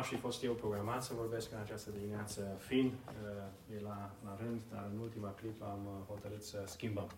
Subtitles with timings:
[0.00, 4.36] aș fi fost eu programat să vorbesc în această dimineață, fiind uh, e la, la
[4.42, 7.10] rând, dar în ultima clipă am uh, hotărât să schimbăm.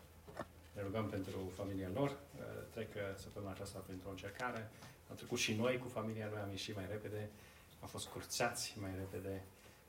[0.75, 2.09] Ne rugăm pentru familia lor.
[2.11, 4.71] Uh, trec uh, săptămâna aceasta printr-o încercare.
[5.11, 7.31] Am trecut și noi cu familia noi, am ieșit mai repede,
[7.81, 9.45] am fost curțați mai repede.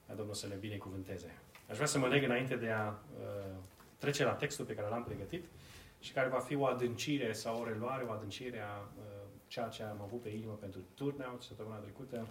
[0.08, 1.38] Ca Domnul să ne binecuvânteze.
[1.70, 2.96] Aș vrea să mă leg înainte de a uh,
[3.98, 5.46] trece la textul pe care l-am pregătit
[6.00, 9.04] și care va fi o adâncire sau o reluare, o adâncire a uh,
[9.48, 12.28] ceea ce am avut pe inimă pentru turnout săptămâna trecută.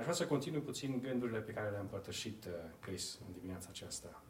[0.00, 4.22] Aș vrea să continui puțin gândurile pe care le-a împărtășit uh, Chris în dimineața aceasta.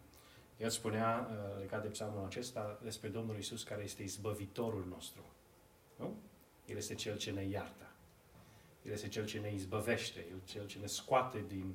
[0.56, 5.24] El spunea, uh, legat de psalmul acesta, despre Domnul Isus care este izbăvitorul nostru.
[5.96, 6.16] Nu?
[6.66, 7.91] El este Cel ce ne iartă.
[8.83, 10.27] El este Cel ce ne izbăvește.
[10.30, 11.74] El Cel ce ne scoate din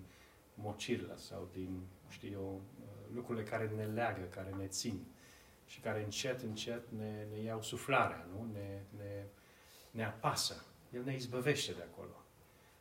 [0.54, 5.06] mocirlă sau din, știu eu, uh, lucrurile care ne leagă, care ne țin
[5.66, 8.52] și care încet, încet ne, ne iau suflarea, nu?
[8.54, 9.26] Ne, ne,
[9.92, 10.66] ne apasă.
[10.94, 12.25] El ne izbăvește de acolo.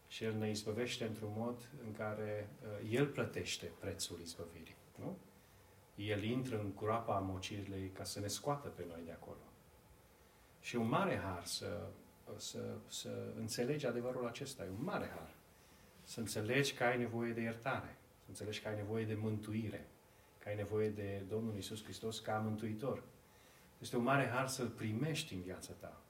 [0.09, 4.77] Și El ne izbăvește într-un mod în care uh, El plătește prețul izbăvirii.
[4.99, 5.17] Nu?
[5.95, 9.39] El intră în curapa mocirilei ca să ne scoată pe noi de acolo.
[10.61, 11.87] Și un mare har să,
[12.37, 14.65] să, să înțelegi adevărul acesta.
[14.65, 15.35] E un mare har.
[16.05, 17.97] Să înțelegi că ai nevoie de iertare.
[18.21, 19.87] Să înțelegi că ai nevoie de mântuire.
[20.39, 23.03] Că ai nevoie de Domnul Isus Hristos ca mântuitor.
[23.79, 26.03] Este un mare har să-L primești în viața ta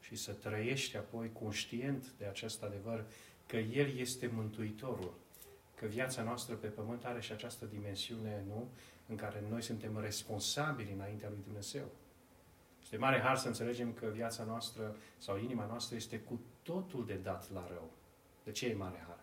[0.00, 3.04] și să trăiești apoi conștient de acest adevăr
[3.48, 5.14] că El este Mântuitorul,
[5.74, 8.68] că viața noastră pe pământ are și această dimensiune, nu?
[9.06, 11.90] În care noi suntem responsabili înaintea lui Dumnezeu.
[12.82, 17.14] Este mare har să înțelegem că viața noastră sau inima noastră este cu totul de
[17.14, 17.90] dat la rău.
[18.44, 19.20] De ce e mare har?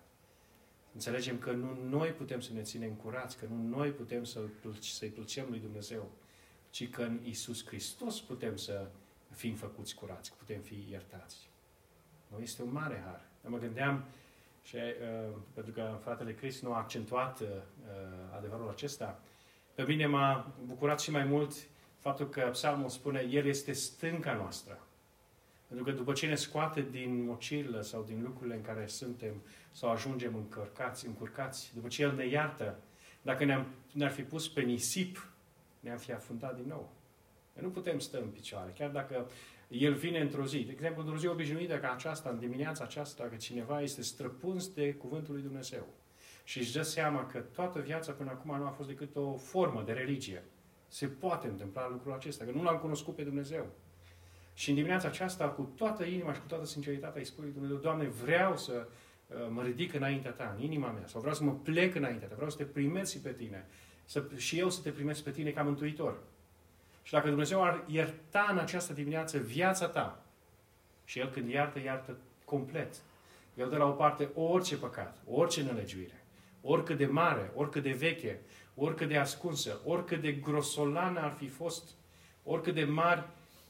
[0.93, 4.49] Înțelegem că nu noi putem să ne ținem curați, că nu noi putem să-i
[4.81, 6.11] să plăcem lui Dumnezeu,
[6.69, 8.87] ci că în Isus Hristos putem să
[9.31, 11.49] fim făcuți curați, că putem fi iertați.
[12.27, 13.27] Nu este un mare har.
[13.45, 14.03] Eu mă gândeam,
[14.63, 17.47] și, uh, pentru că fratele Crist nu a accentuat uh,
[18.37, 19.19] adevărul acesta,
[19.75, 21.53] pe mine m-a bucurat și mai mult
[21.99, 24.79] faptul că psalmul spune, El este stânca noastră.
[25.67, 29.33] Pentru că după ce ne scoate din mocirlă sau din lucrurile în care suntem
[29.71, 32.79] sau ajungem încărcați, încurcați, după ce El ne iartă,
[33.21, 35.27] dacă ne-am, ne-ar fi pus pe nisip,
[35.79, 36.91] ne-am fi afundat din nou.
[37.53, 39.27] Nu putem sta în picioare, chiar dacă
[39.79, 40.59] el vine într-o zi.
[40.59, 44.93] De exemplu, într-o zi obișnuită ca aceasta, în dimineața aceasta, că cineva este străpuns de
[44.93, 45.87] Cuvântul lui Dumnezeu
[46.43, 49.83] și își dă seama că toată viața până acum nu a fost decât o formă
[49.85, 50.43] de religie.
[50.87, 53.67] Se poate întâmpla lucrul acesta, că nu l-am cunoscut pe Dumnezeu.
[54.53, 58.07] Și în dimineața aceasta, cu toată inima și cu toată sinceritatea, îi spui Dumnezeu, Doamne,
[58.07, 58.87] vreau să
[59.27, 62.35] uh, mă ridic înaintea Ta, în inima mea, sau vreau să mă plec înaintea Ta,
[62.35, 63.65] vreau să te primesc pe Tine,
[64.03, 66.23] să, și eu să te primesc pe Tine ca Mântuitor.
[67.05, 70.19] Și dacă Dumnezeu ar ierta în această dimineață viața ta,
[71.03, 72.95] și El când iartă, iartă complet.
[73.53, 76.23] El dă la o parte orice păcat, orice nelegiuire,
[76.61, 78.39] oricât de mare, oricât de veche,
[78.75, 81.89] oricât de ascunsă, oricât de grosolană ar fi fost,
[82.43, 83.23] oricât de mari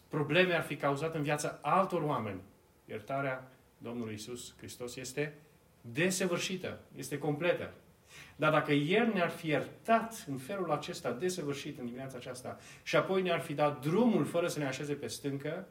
[0.07, 2.41] probleme ar fi cauzat în viața altor oameni.
[2.85, 5.33] Iertarea Domnului Isus Hristos este
[5.81, 7.73] desăvârșită, este completă.
[8.35, 13.21] Dar dacă El ne-ar fi iertat în felul acesta desăvârșit în dimineața aceasta și apoi
[13.21, 15.67] ne-ar fi dat drumul fără să ne așeze pe stâncă,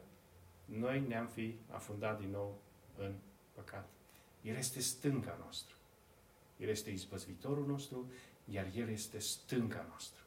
[0.65, 2.61] noi ne-am fi afundat din nou
[2.97, 3.13] în
[3.53, 3.87] păcat.
[4.41, 5.75] El este stânca noastră.
[6.57, 8.11] El este izbăzvitorul nostru,
[8.45, 10.21] iar El este stânca noastră.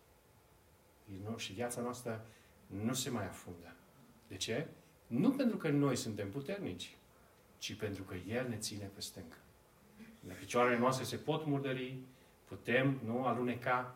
[1.36, 2.26] Și viața noastră
[2.66, 3.74] nu se mai afundă.
[4.28, 4.66] De ce?
[5.06, 6.96] Nu pentru că noi suntem puternici,
[7.58, 9.36] ci pentru că El ne ține pe stâncă.
[10.26, 11.98] La picioarele noastre se pot murdări,
[12.48, 13.94] Putem, nu, aluneca,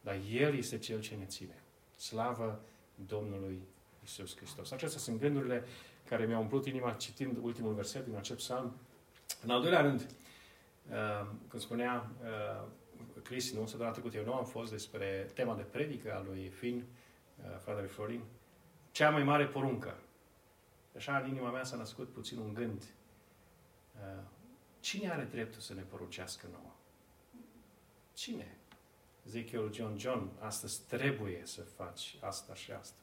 [0.00, 1.62] dar El este Cel ce ne ține.
[1.96, 2.60] Slavă
[3.06, 3.62] Domnului
[4.04, 4.70] Isus Hristos.
[4.70, 5.64] Acestea sunt gândurile
[6.08, 8.76] care mi-au umplut inima citind ultimul verset din acest psalm.
[9.42, 12.68] În al doilea rând, uh, când spunea uh,
[13.22, 16.76] Cristi, nu, săptămâna trecută eu nu am fost despre tema de predică a lui Fin,
[16.76, 18.22] uh, fratele Florin,
[18.90, 19.98] cea mai mare poruncă.
[20.96, 22.84] Așa în inima mea s-a născut puțin un gând.
[24.84, 26.72] Cine are dreptul să ne poruncească nouă?
[28.12, 28.56] Cine?
[29.26, 32.98] Zic eu John John, astăzi trebuie să faci asta și asta.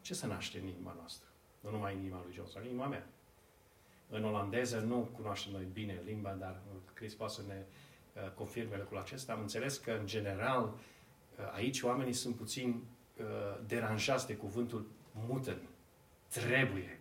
[0.00, 1.28] Ce se naște în inima noastră?
[1.60, 3.08] Nu numai în inima lui John, în inima mea.
[4.08, 6.60] În olandeză nu cunoaștem noi bine limba, dar
[6.94, 7.64] Chris poate să ne
[8.14, 9.32] uh, confirme lucrul acesta.
[9.32, 12.84] Am înțeles că, în general, uh, aici oamenii sunt puțin
[13.18, 13.24] uh,
[13.66, 15.68] deranjați de cuvântul muten.
[16.28, 17.00] Trebuie.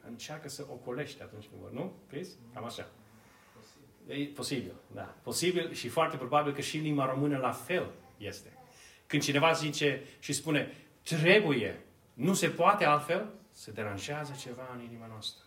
[0.00, 1.92] Încearcă să ocolește atunci când vor, nu?
[2.08, 2.28] Chris?
[2.52, 2.90] Cam așa.
[4.10, 5.14] E posibil, da.
[5.22, 8.52] Posibil și foarte probabil că și în limba română la fel este.
[9.06, 11.80] Când cineva zice și spune trebuie,
[12.14, 15.44] nu se poate altfel, se deranjează ceva în inima noastră.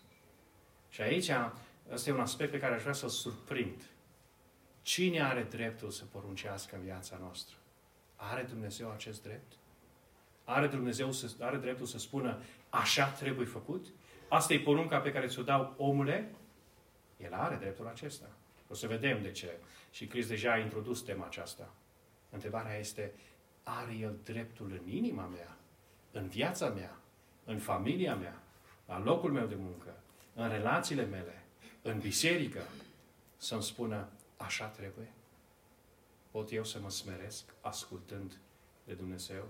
[0.88, 1.30] Și aici,
[1.92, 3.82] ăsta e un aspect pe care aș vrea să-l surprind.
[4.82, 7.56] Cine are dreptul să poruncească în viața noastră?
[8.16, 9.52] Are Dumnezeu acest drept?
[10.44, 13.86] Are Dumnezeu să, are dreptul să spună așa trebuie făcut?
[14.28, 16.34] Asta e porunca pe care ți-o dau omule?
[17.16, 18.26] El are dreptul acesta.
[18.68, 19.58] O să vedem de ce.
[19.90, 21.74] Și Crist deja a introdus tema aceasta.
[22.30, 23.12] Întrebarea este,
[23.62, 25.56] are El dreptul în inima mea,
[26.12, 27.00] în viața mea,
[27.44, 28.42] în familia mea,
[28.86, 29.96] la locul meu de muncă,
[30.34, 31.42] în relațiile mele,
[31.82, 32.62] în biserică,
[33.36, 35.12] să-mi spună, așa trebuie?
[36.30, 38.38] Pot eu să mă smeresc ascultând
[38.84, 39.48] de Dumnezeu?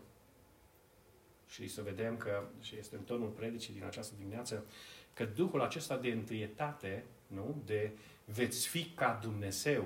[1.46, 4.64] Și să vedem că, și este în tonul predicii din această dimineață,
[5.12, 7.62] că Duhul acesta de întâietate, nu?
[7.64, 7.92] de
[8.24, 9.84] veți fi ca Dumnezeu,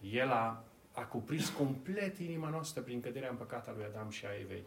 [0.00, 4.38] El a, a cuprins complet inima noastră prin căderea în păcat lui Adam și a
[4.40, 4.64] Evei.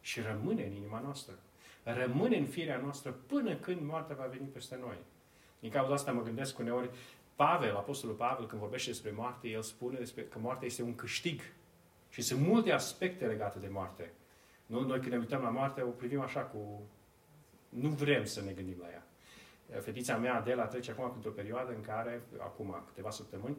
[0.00, 1.34] Și rămâne în inima noastră.
[1.82, 4.96] Rămâne în firea noastră până când moartea va veni peste noi.
[5.60, 6.90] Din cauza asta mă gândesc uneori,
[7.34, 11.40] Pavel, Apostolul Pavel, când vorbește despre moarte, el spune despre că moartea este un câștig.
[12.08, 14.12] Și sunt multe aspecte legate de moarte.
[14.66, 14.80] Nu?
[14.80, 16.82] Noi când ne uităm la moarte, o privim așa cu...
[17.68, 19.06] Nu vrem să ne gândim la ea.
[19.80, 23.56] Fetița mea, Adela, trece acum într-o perioadă în care, acum câteva săptămâni,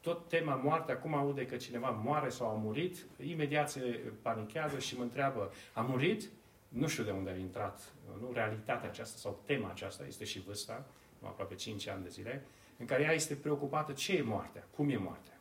[0.00, 3.80] tot tema moarte, acum aude că cineva moare sau a murit, imediat se
[4.22, 6.28] panichează și mă întreabă, a murit?
[6.68, 10.84] Nu știu de unde a intrat, nu, realitatea aceasta sau tema aceasta, este și vârsta,
[11.22, 12.44] aproape 5 ani de zile,
[12.78, 15.40] în care ea este preocupată ce e moartea, cum e moartea.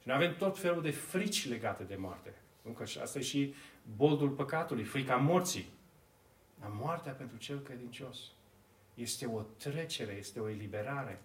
[0.00, 2.34] Și noi avem tot felul de frici legate de moarte.
[2.62, 2.70] Nu?
[2.70, 3.54] Că asta e și
[3.96, 5.66] boldul păcatului, frica morții.
[6.60, 8.18] Dar moartea pentru cel credincios
[8.96, 11.20] este o trecere, este o eliberare.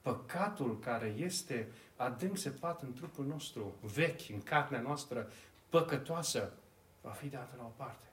[0.00, 5.30] Păcatul care este adânc sepat în trupul nostru, vechi, în carnea noastră,
[5.68, 6.52] păcătoasă,
[7.00, 8.04] va fi dată la o parte.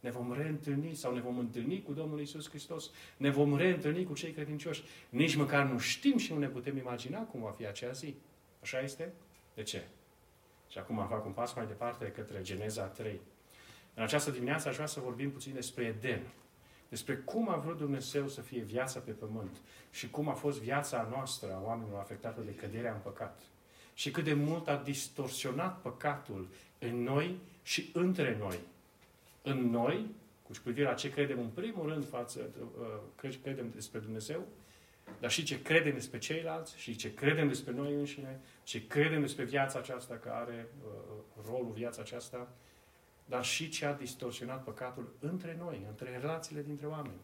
[0.00, 2.90] Ne vom reîntâlni sau ne vom întâlni cu Domnul Isus Hristos.
[3.16, 4.82] Ne vom reîntâlni cu cei credincioși.
[5.08, 8.14] Nici măcar nu știm și nu ne putem imagina cum va fi acea zi.
[8.62, 9.12] Așa este?
[9.54, 9.86] De ce?
[10.68, 13.20] Și acum fac un pas mai departe către Geneza 3.
[13.94, 16.22] În această dimineață aș vrea să vorbim puțin despre Eden.
[16.88, 19.56] Despre cum a vrut Dumnezeu să fie viața pe pământ
[19.90, 23.40] și cum a fost viața noastră a oamenilor afectată de căderea în păcat.
[23.94, 26.48] Și cât de mult a distorsionat păcatul
[26.78, 28.58] în noi și între noi
[29.42, 32.50] în noi, cu privire la ce credem în primul rând față,
[33.22, 34.46] uh, credem despre Dumnezeu,
[35.20, 39.44] dar și ce credem despre ceilalți și ce credem despre noi înșine, ce credem despre
[39.44, 40.92] viața aceasta care are uh,
[41.46, 42.52] rolul viața aceasta,
[43.28, 47.20] dar și ce a distorsionat păcatul între noi, între relațiile dintre oameni.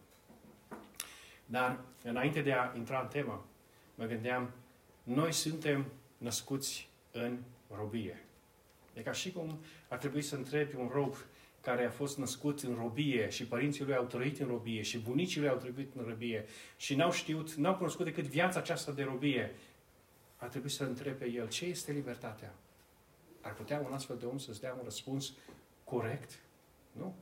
[1.45, 3.45] Dar, înainte de a intra în temă,
[3.95, 4.49] mă gândeam,
[5.03, 5.85] noi suntem
[6.17, 7.37] născuți în
[7.75, 8.23] robie.
[8.93, 11.15] E ca și cum ar trebui să întrebi un rob
[11.61, 15.39] care a fost născut în robie și părinții lui au trăit în robie și bunicii
[15.39, 16.45] lui au trăit în robie
[16.77, 19.55] și n-au știut, n-au cunoscut decât viața aceasta de robie,
[20.37, 22.53] ar trebui să întrebe el ce este libertatea.
[23.41, 25.33] Ar putea un astfel de om să-ți dea un răspuns
[25.85, 26.39] corect?
[26.91, 27.15] Nu?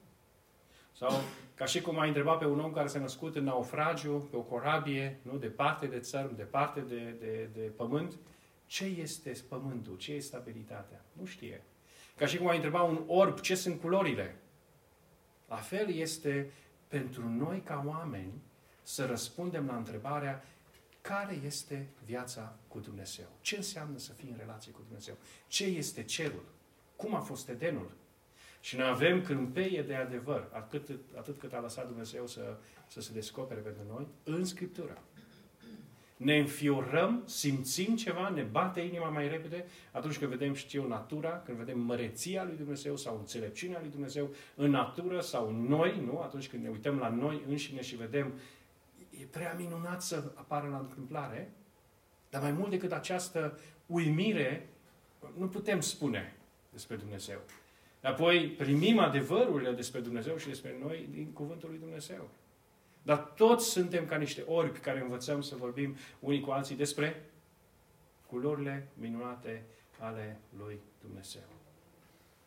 [0.91, 1.11] Sau
[1.55, 4.41] ca și cum ai întrebat pe un om care s-a născut în naufragiu, pe o
[4.41, 5.37] corabie, nu?
[5.37, 8.13] departe de țărm, departe de, de, de pământ,
[8.65, 9.97] ce este pământul?
[9.97, 11.05] Ce este stabilitatea?
[11.11, 11.63] Nu știe.
[12.15, 14.35] Ca și cum ai întreba un orb ce sunt culorile.
[15.47, 16.51] La fel este
[16.87, 18.41] pentru noi ca oameni
[18.83, 20.43] să răspundem la întrebarea
[21.01, 23.25] care este viața cu Dumnezeu?
[23.41, 25.15] Ce înseamnă să fii în relație cu Dumnezeu?
[25.47, 26.45] Ce este cerul?
[26.95, 27.91] Cum a fost Edenul?
[28.63, 33.13] Și noi avem câmpeie de adevăr, atât, atât cât a lăsat Dumnezeu să, să se
[33.13, 35.01] descopere pentru noi, în Scriptură
[36.17, 41.57] ne înfiorăm, simțim ceva, ne bate inima mai repede atunci când vedem, știu, natura, când
[41.57, 46.19] vedem măreția lui Dumnezeu sau înțelepciunea lui Dumnezeu în natură sau în noi, nu?
[46.19, 48.33] Atunci când ne uităm la noi înșine și vedem,
[49.09, 51.51] e prea minunat să apară la întâmplare,
[52.29, 54.67] dar mai mult decât această uimire,
[55.37, 56.35] nu putem spune
[56.71, 57.39] despre Dumnezeu.
[58.03, 62.29] Apoi primim adevărurile despre Dumnezeu și despre noi din Cuvântul lui Dumnezeu.
[63.01, 67.29] Dar toți suntem ca niște orbi care învățăm să vorbim unii cu alții despre
[68.25, 69.65] culorile minunate
[69.99, 71.41] ale lui Dumnezeu.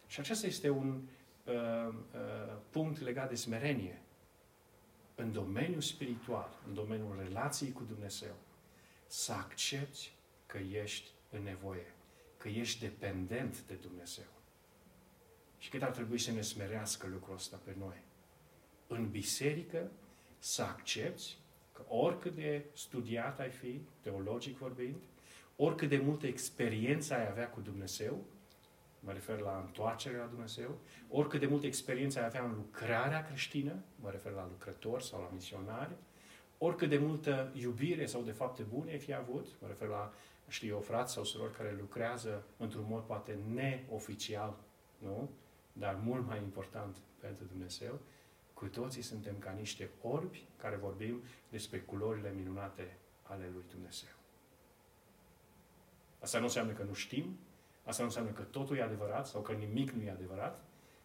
[0.06, 1.00] Și acesta este un
[1.44, 1.54] uh,
[1.88, 4.00] uh, punct legat de smerenie.
[5.14, 8.34] În domeniul spiritual, în domeniul relației cu Dumnezeu,
[9.06, 10.12] să accepti
[10.46, 11.94] că ești în nevoie,
[12.36, 14.35] că ești dependent de Dumnezeu.
[15.66, 18.02] Și cât ar trebui să ne smerească lucrul ăsta pe noi.
[18.86, 19.90] În biserică,
[20.38, 21.36] să accepti
[21.72, 25.02] că oricât de studiat ai fi, teologic vorbind,
[25.56, 28.24] oricât de multă experiență ai avea cu Dumnezeu,
[29.00, 33.74] mă refer la întoarcerea la Dumnezeu, oricât de multă experiență ai avea în lucrarea creștină,
[34.00, 35.96] mă refer la lucrători sau la misionari,
[36.58, 40.12] oricât de multă iubire sau de fapte bune ai fi avut, mă refer la
[40.48, 44.56] știu eu, frați sau surori care lucrează într-un mod poate neoficial,
[44.98, 45.30] nu?
[45.78, 48.00] Dar mult mai important pentru Dumnezeu,
[48.54, 54.14] cu toții suntem ca niște orbi care vorbim despre culorile minunate ale lui Dumnezeu.
[56.20, 57.38] Asta nu înseamnă că nu știm,
[57.84, 60.64] asta nu înseamnă că totul e adevărat sau că nimic nu e adevărat,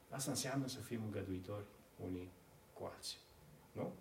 [0.09, 2.31] asta înseamnă să fim îngăduitori unii
[2.73, 3.17] cu alții.
[3.71, 3.93] Nu?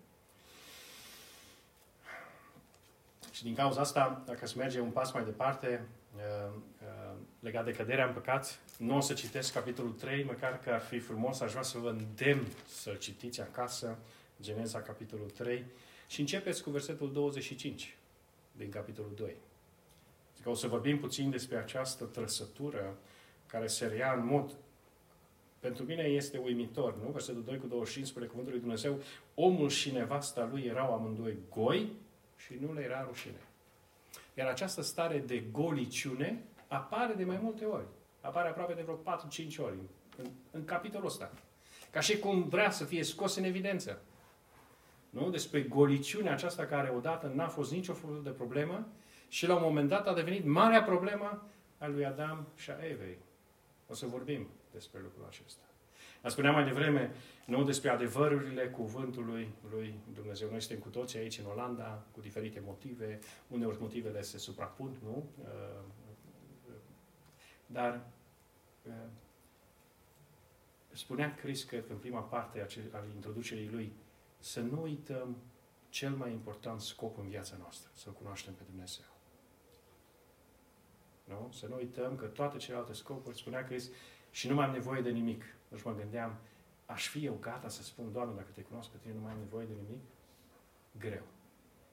[3.30, 7.09] Și din cauza asta, dacă să merge un pas mai departe, uh, uh,
[7.40, 10.98] legat de căderea în păcat, nu o să citesc capitolul 3, măcar că ar fi
[10.98, 13.98] frumos, aș vrea să vă îndemn să-l citiți acasă,
[14.42, 15.64] Geneza, capitolul 3,
[16.08, 17.96] și începeți cu versetul 25
[18.52, 19.36] din capitolul 2.
[20.32, 22.98] Adică o să vorbim puțin despre această trăsătură
[23.46, 24.56] care se rea în mod
[25.58, 27.10] pentru mine este uimitor, nu?
[27.10, 29.02] Versetul 2 cu 25 spune cuvântul lui Dumnezeu,
[29.34, 31.92] omul și nevasta lui erau amândoi goi
[32.36, 33.40] și nu le era rușine.
[34.34, 37.84] Iar această stare de goliciune apare de mai multe ori.
[38.20, 39.86] Apare aproape de vreo 4-5 ori în,
[40.16, 41.30] în, în capitolul ăsta.
[41.90, 44.02] Ca și cum vrea să fie scos în evidență.
[45.10, 45.30] Nu?
[45.30, 48.88] Despre goliciunea aceasta care odată n-a fost nicio fel de problemă
[49.28, 51.46] și la un moment dat a devenit marea problemă
[51.78, 53.18] a lui Adam și a Evei.
[53.88, 55.64] O să vorbim despre lucrul acesta.
[56.22, 57.14] Dar spuneam mai devreme,
[57.46, 60.50] nu despre adevărurile cuvântului lui Dumnezeu.
[60.50, 63.18] Noi suntem cu toții aici în Olanda, cu diferite motive.
[63.48, 65.28] Uneori motivele se suprapun, nu?
[67.70, 68.00] Uh, dar
[68.86, 68.92] uh,
[70.92, 73.92] spunea Chris că în prima parte a introducerii lui
[74.38, 75.36] să nu uităm
[75.88, 79.04] cel mai important scop în viața noastră, să-L cunoaștem pe Dumnezeu.
[81.24, 81.50] Nu?
[81.52, 83.90] Să nu uităm că toate celelalte scopuri, spunea Chris,
[84.30, 85.44] și nu mai am nevoie de nimic.
[85.68, 86.36] Deci mă gândeam,
[86.86, 89.38] aș fi eu gata să spun, Doamne, dacă te cunosc pe tine, nu mai am
[89.38, 90.02] nevoie de nimic?
[90.98, 91.24] Greu.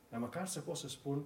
[0.09, 1.25] Dar măcar să pot să spun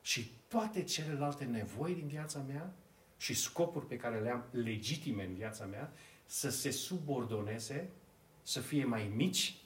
[0.00, 2.74] și toate celelalte nevoi din viața mea
[3.22, 5.92] și scopuri pe care le am legitime în viața mea,
[6.24, 7.90] să se subordoneze,
[8.42, 9.56] să fie mai mici,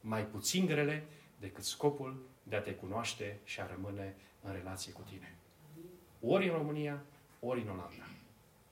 [0.00, 1.06] mai puțin grele,
[1.40, 5.38] decât scopul de a te cunoaște și a rămâne în relație cu tine.
[6.20, 7.04] Ori în România,
[7.40, 8.08] ori în Olanda.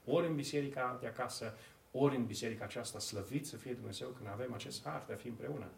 [0.05, 1.57] Ori în biserica de acasă,
[1.91, 5.27] ori în biserica aceasta, slăvit să fie Dumnezeu când avem acest har de a fi
[5.27, 5.69] împreună.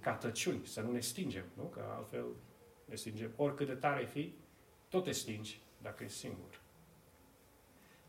[0.00, 1.62] Ca tăciuni, să nu ne stingem, nu?
[1.62, 2.24] Că altfel
[2.84, 3.32] ne stingem.
[3.36, 4.34] Oricât de tare ai fi,
[4.88, 6.62] tot te stingi dacă ești singur.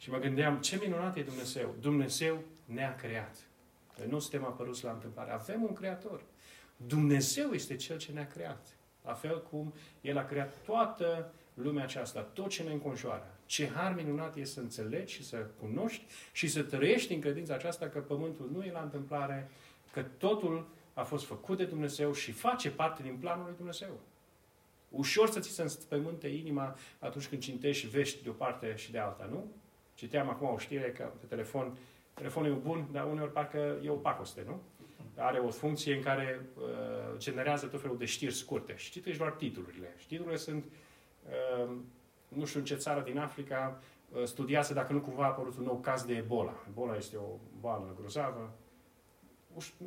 [0.06, 1.76] Și mă gândeam, ce minunat e Dumnezeu.
[1.80, 3.36] Dumnezeu ne-a creat.
[3.98, 5.32] Noi nu suntem apăruți la întâmplare.
[5.32, 6.22] Avem un creator.
[6.78, 8.68] Dumnezeu este Cel ce ne-a creat.
[9.04, 13.38] La fel cum El a creat toată lumea aceasta, tot ce ne înconjoară.
[13.46, 17.90] Ce har minunat e să înțelegi și să cunoști și să trăiești în credința aceasta
[17.90, 19.50] că pământul nu e la întâmplare,
[19.92, 24.00] că totul a fost făcut de Dumnezeu și face parte din planul lui Dumnezeu.
[24.90, 28.98] Ușor să ți se înspământe inima atunci când citești vești de o parte și de
[28.98, 29.52] alta, nu?
[29.96, 31.78] Citeam acum o știre că pe telefon,
[32.14, 34.62] telefonul e bun, dar uneori parcă e o pacoste, nu?
[35.18, 39.32] Are o funcție în care uh, generează tot felul de știri scurte și citești doar
[39.32, 39.94] titlurile.
[39.98, 40.66] Știrile sunt
[41.26, 41.76] uh,
[42.28, 45.64] nu știu în ce țară din Africa, uh, studiază dacă nu cumva a apărut un
[45.64, 46.64] nou caz de Ebola.
[46.68, 48.54] Ebola este o boală grozavă.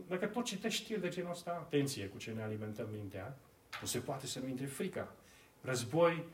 [0.09, 3.39] Dacă tot citești știri de genul ăsta, atenție cu ce ne alimentăm mintea,
[3.81, 5.15] nu se poate să nu intre frica.
[5.61, 6.25] Război,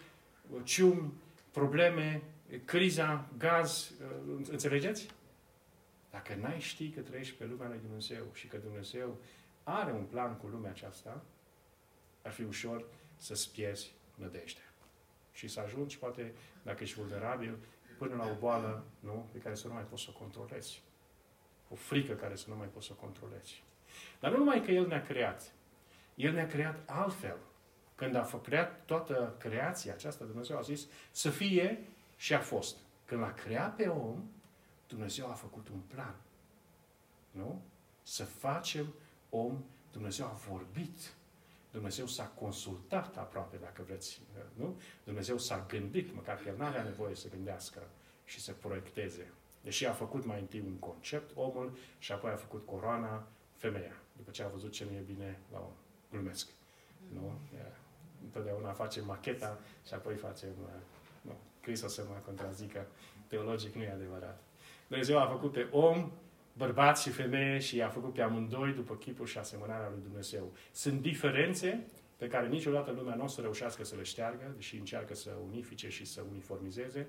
[0.50, 1.12] uh, ciumi,
[1.50, 2.22] probleme,
[2.64, 5.08] criza, gaz, uh, înțelegeți?
[6.10, 9.18] Dacă n-ai ști că trăiești pe lumea lui Dumnezeu și că Dumnezeu
[9.62, 11.24] are un plan cu lumea aceasta,
[12.22, 12.86] ar fi ușor
[13.16, 14.74] să-ți pierzi nădejdea
[15.32, 17.58] și să ajungi, poate, dacă ești vulnerabil,
[17.98, 20.82] până la o boală nu, pe care să nu mai poți să o controlezi.
[21.68, 23.62] O frică care să nu mai poți să o controlezi.
[24.20, 25.52] Dar nu numai că El ne-a creat,
[26.14, 27.36] El ne-a creat altfel.
[27.94, 32.76] Când a creat toată creația aceasta, Dumnezeu a zis să fie și a fost.
[33.04, 34.24] Când l-a creat pe om,
[34.88, 36.14] Dumnezeu a făcut un plan.
[37.30, 37.62] Nu?
[38.02, 38.94] Să facem
[39.30, 41.14] om, Dumnezeu a vorbit
[41.74, 44.20] Dumnezeu s-a consultat aproape, dacă vreți,
[44.52, 44.80] nu?
[45.04, 47.82] Dumnezeu s-a gândit, măcar că El nu avea nevoie să gândească
[48.24, 49.32] și să proiecteze.
[49.62, 54.30] Deși a făcut mai întâi un concept, omul, și apoi a făcut coroana, femeia, după
[54.30, 55.72] ce a văzut ce nu e bine la om.
[56.10, 56.48] Glumesc.
[57.12, 57.38] Nu?
[58.24, 60.52] Întotdeauna facem macheta și apoi facem...
[61.26, 62.86] Nu, Cris o să mă contrazică.
[63.26, 64.42] Teologic nu e adevărat.
[64.88, 66.10] Dumnezeu a făcut pe om
[66.52, 70.52] bărbat și femeie și i-a făcut pe amândoi după chipul și asemănarea lui Dumnezeu.
[70.72, 75.14] Sunt diferențe pe care niciodată lumea nu o să reușească să le șteargă, deși încearcă
[75.14, 77.08] să unifice și să uniformizeze,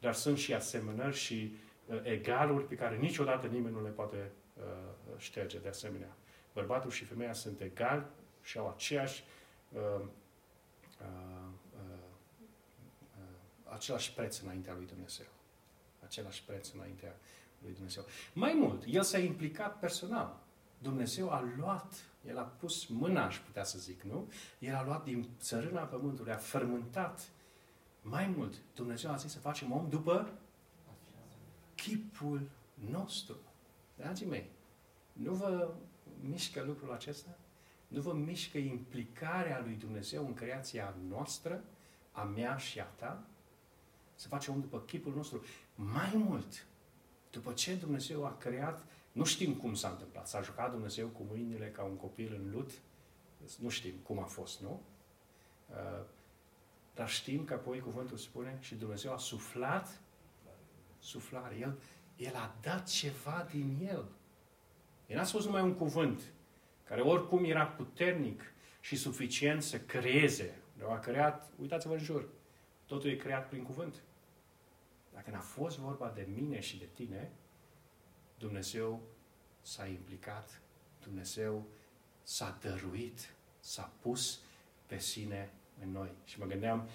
[0.00, 1.56] dar sunt și asemănări și
[1.86, 4.62] uh, egaluri pe care niciodată nimeni nu le poate uh,
[5.16, 6.16] șterge de asemenea.
[6.52, 8.04] Bărbatul și femeia sunt egali
[8.42, 9.24] și au aceeași
[9.72, 10.06] uh, uh,
[11.00, 11.45] uh,
[13.72, 15.26] același preț înaintea lui Dumnezeu.
[16.04, 17.16] Același preț înaintea
[17.62, 18.04] lui Dumnezeu.
[18.32, 20.40] Mai mult, el s-a implicat personal.
[20.78, 21.94] Dumnezeu a luat,
[22.28, 24.32] el a pus mâna, aș putea să zic, nu?
[24.58, 27.28] El a luat din țărâna pământului, a fermentat.
[28.02, 30.38] Mai mult, Dumnezeu a zis să facem om după
[31.74, 33.36] chipul nostru.
[33.96, 34.50] Dragii mei,
[35.12, 35.74] nu vă
[36.20, 37.38] mișcă lucrul acesta?
[37.88, 41.64] Nu vă mișcă implicarea lui Dumnezeu în creația noastră,
[42.12, 43.26] a mea și a ta?
[44.16, 45.44] Să facem om după chipul nostru.
[45.74, 46.66] Mai mult,
[47.30, 50.28] după ce Dumnezeu a creat, nu știm cum s-a întâmplat.
[50.28, 52.70] S-a jucat Dumnezeu cu mâinile ca un copil în lut?
[53.58, 54.82] Nu știm cum a fost, nu?
[55.70, 56.04] Uh,
[56.94, 60.00] dar știm că apoi cuvântul spune și Dumnezeu a suflat
[60.98, 61.56] suflare.
[61.60, 61.78] El,
[62.16, 64.04] el a dat ceva din el.
[65.06, 66.22] El n-a spus numai un cuvânt,
[66.84, 68.42] care oricum era puternic
[68.80, 70.58] și suficient să creeze.
[70.80, 72.28] El a creat, uitați-vă în jur,
[72.86, 74.02] totul e creat prin cuvânt.
[75.12, 77.32] Dacă n-a fost vorba de mine și de tine,
[78.38, 79.02] Dumnezeu
[79.60, 80.60] s-a implicat,
[81.02, 81.66] Dumnezeu
[82.22, 84.40] s-a dăruit, s-a pus
[84.86, 85.50] pe sine
[85.82, 86.10] în noi.
[86.24, 86.88] Și mă gândeam,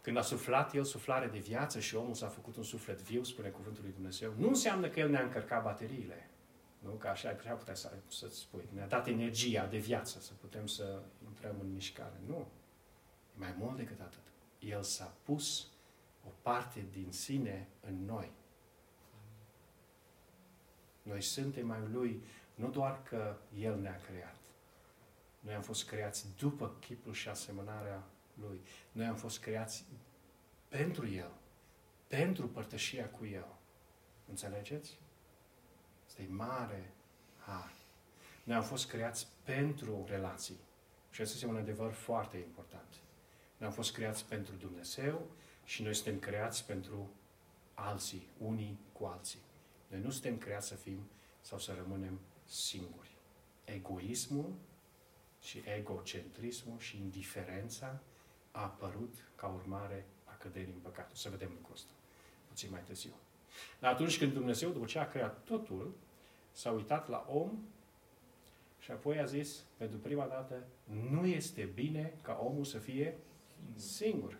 [0.00, 3.48] când a suflat El suflare de viață și omul s-a făcut un suflet viu, spune
[3.48, 6.30] cuvântul lui Dumnezeu, nu înseamnă că El ne-a încărcat bateriile.
[6.78, 6.90] Nu?
[6.90, 8.68] Că așa ai putea să, să-ți spui.
[8.72, 12.20] Ne-a dat energia de viață să putem să intrăm în mișcare.
[12.26, 12.48] Nu.
[13.34, 14.20] E mai mult decât atât.
[14.58, 15.66] El s-a pus
[16.26, 18.30] o parte din sine în noi.
[21.02, 22.22] Noi suntem mai Lui
[22.54, 24.36] nu doar că El ne-a creat.
[25.40, 28.02] Noi am fost creați după chipul și asemănarea
[28.34, 28.60] Lui.
[28.92, 29.84] Noi am fost creați
[30.68, 31.30] pentru El.
[32.06, 33.46] Pentru părtășia cu El.
[34.28, 34.98] Înțelegeți?
[36.06, 36.92] Este mare
[37.38, 37.72] har.
[38.44, 40.58] Noi am fost creați pentru relații.
[41.10, 43.00] Și asta este un adevăr foarte important.
[43.56, 45.26] Noi am fost creați pentru Dumnezeu
[45.64, 47.10] și noi suntem creați pentru
[47.74, 49.38] alții, unii cu alții.
[49.88, 50.98] Noi nu suntem creați să fim
[51.40, 53.10] sau să rămânem singuri.
[53.64, 54.54] Egoismul
[55.40, 58.00] și egocentrismul și indiferența
[58.50, 61.12] a apărut ca urmare a căderii în păcat.
[61.12, 61.90] O să vedem lucrul ăsta
[62.48, 63.12] puțin mai târziu.
[63.80, 65.94] Dar atunci când Dumnezeu, după ce a creat totul,
[66.52, 67.50] s-a uitat la om
[68.78, 70.66] și apoi a zis, pentru prima dată,
[71.10, 73.16] nu este bine ca omul să fie
[73.74, 74.38] singur.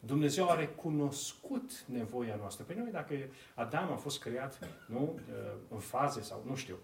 [0.00, 2.64] Dumnezeu a recunoscut nevoia noastră.
[2.64, 3.14] Păi noi, dacă
[3.54, 5.20] Adam a fost creat nu,
[5.68, 6.78] în faze sau nu știu,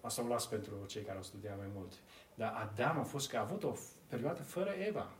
[0.00, 1.92] asta o las pentru cei care au studiat mai mult,
[2.34, 3.74] dar Adam a fost că a avut o
[4.06, 5.10] perioadă fără Eva.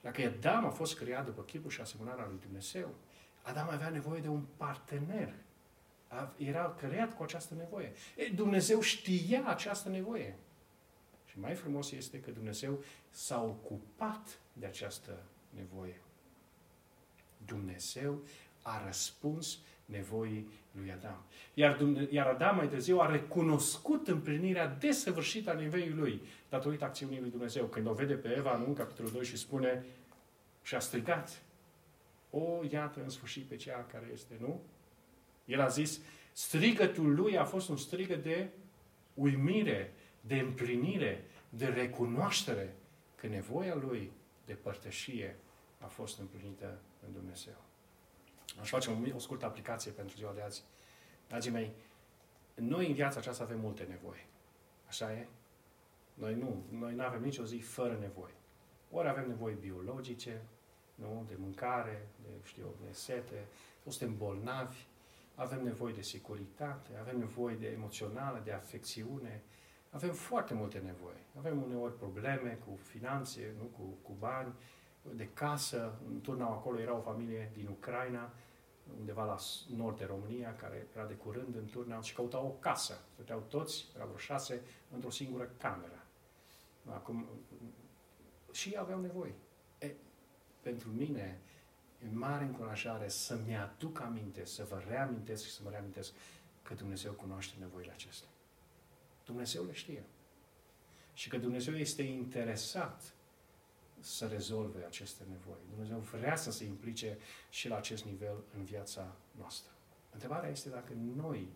[0.00, 2.94] Dacă Adam a fost creat după chipul și asemănarea lui Dumnezeu,
[3.42, 5.34] Adam avea nevoie de un partener.
[6.36, 7.92] Era creat cu această nevoie.
[8.16, 10.36] E, Dumnezeu știa această nevoie.
[11.34, 16.00] Și mai frumos este că Dumnezeu s-a ocupat de această nevoie.
[17.46, 18.22] Dumnezeu
[18.62, 21.24] a răspuns nevoii lui Adam.
[21.54, 27.30] Iar, iar Adam mai târziu a recunoscut împlinirea desăvârșită a nevoii lui, datorită acțiunii lui
[27.30, 27.66] Dumnezeu.
[27.66, 29.84] Când o vede pe Eva în capitolul 2 și spune
[30.62, 31.42] și a strigat,
[32.30, 34.60] o, iată în sfârșit pe cea care este, nu?
[35.44, 36.00] El a zis,
[36.32, 38.48] strigătul lui a fost un strigă de
[39.14, 39.92] uimire,
[40.26, 42.74] de împlinire, de recunoaștere
[43.14, 44.12] că nevoia lui
[44.44, 45.36] de părtășie
[45.78, 47.56] a fost împlinită în Dumnezeu.
[48.60, 50.64] Aș face o, o scurtă aplicație pentru ziua de azi.
[51.28, 51.72] Dragii mei,
[52.54, 54.26] noi în viața aceasta avem multe nevoi.
[54.86, 55.28] Așa e?
[56.14, 56.64] Noi nu.
[56.70, 58.30] Noi nu avem nicio zi fără nevoi.
[58.90, 60.42] Ori avem nevoi biologice,
[60.94, 61.24] nu?
[61.28, 63.46] de mâncare, de, știu, de sete,
[63.84, 64.86] o suntem bolnavi,
[65.34, 69.42] avem nevoie de securitate, avem nevoie de emoțională, de afecțiune,
[69.94, 71.26] avem foarte multe nevoi.
[71.38, 73.64] Avem uneori probleme cu finanțe, nu?
[73.64, 74.52] Cu, cu bani,
[75.12, 75.98] de casă.
[76.06, 78.30] În turnau acolo era o familie din Ucraina,
[78.98, 79.36] undeva la
[79.76, 83.00] nord de România, care era de curând în turnau și căutau o casă.
[83.12, 86.06] Stăteau toți, erau vreo șase, într-o singură cameră.
[86.88, 87.26] Acum,
[88.52, 89.34] și aveau nevoie.
[89.78, 89.94] E,
[90.60, 91.40] pentru mine,
[92.04, 96.12] e mare încurajare să-mi aduc aminte, să vă reamintesc și să mă reamintesc
[96.62, 98.28] că Dumnezeu cunoaște nevoile acestea.
[99.24, 100.04] Dumnezeu le știe.
[101.14, 103.14] Și că Dumnezeu este interesat
[104.00, 105.58] să rezolve aceste nevoi.
[105.70, 107.18] Dumnezeu vrea să se implice
[107.50, 109.72] și la acest nivel în viața noastră.
[110.12, 111.48] Întrebarea este dacă noi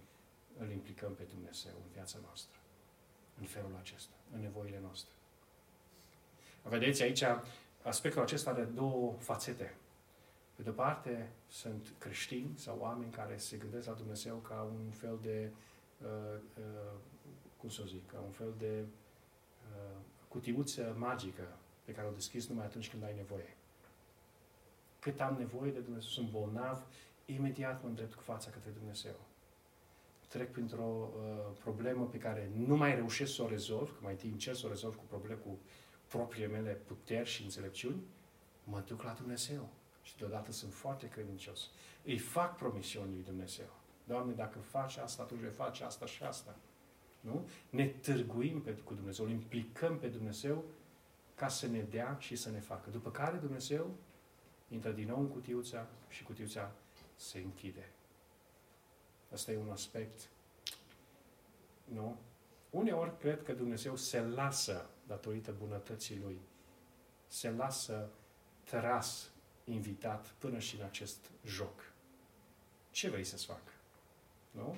[0.59, 2.59] îl implicăm pe Dumnezeu în viața noastră,
[3.41, 5.13] în felul acesta, în nevoile noastre.
[6.63, 7.23] Vedeți aici,
[7.83, 9.77] aspectul acesta de două fațete.
[10.55, 15.19] Pe de-o parte, sunt creștini sau oameni care se gândesc la Dumnezeu ca un fel
[15.23, 15.51] de,
[16.03, 16.99] uh, uh,
[17.61, 18.85] cum să zic, ca un fel de
[19.77, 19.97] uh,
[20.29, 23.57] cutiuță magică pe care o deschizi numai atunci când ai nevoie.
[24.99, 26.87] cât am nevoie de Dumnezeu, sunt bolnav,
[27.25, 29.15] imediat mă îndrept cu fața către Dumnezeu.
[30.29, 34.31] Trec printr-o uh, problemă pe care nu mai reușesc să o rezolv, că mai întâi
[34.31, 35.59] încerc să o rezolv cu probleme, cu
[36.09, 38.03] propriile mele puteri și înțelepciuni,
[38.65, 39.69] mă duc la Dumnezeu.
[40.03, 41.71] Și deodată sunt foarte credincios.
[42.05, 43.71] Îi fac promisiuni lui Dumnezeu.
[44.05, 46.57] Doamne, dacă faci asta, atunci vei face asta și asta.
[47.21, 47.49] Nu?
[47.71, 50.65] Ne târguim pe, cu Dumnezeu, îl implicăm pe Dumnezeu
[51.35, 52.91] ca să ne dea și să ne facă.
[52.91, 53.95] După care Dumnezeu
[54.69, 56.73] intră din nou în cutiuța și cutiuța
[57.17, 57.91] se închide.
[59.33, 60.29] Asta e un aspect,
[61.85, 62.17] nu?
[62.71, 66.41] Uneori cred că Dumnezeu se lasă, datorită bunătății Lui,
[67.27, 68.09] se lasă
[68.65, 69.31] tras,
[69.65, 71.93] invitat până și în acest joc.
[72.91, 73.63] Ce vrei să-ți fac?
[74.51, 74.77] Nu?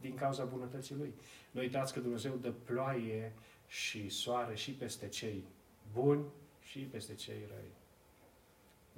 [0.00, 1.14] Din cauza bunătății Lui.
[1.50, 3.32] Nu uitați că Dumnezeu dă ploaie
[3.66, 5.44] și soare și peste cei
[5.92, 6.24] buni
[6.60, 7.72] și peste cei răi.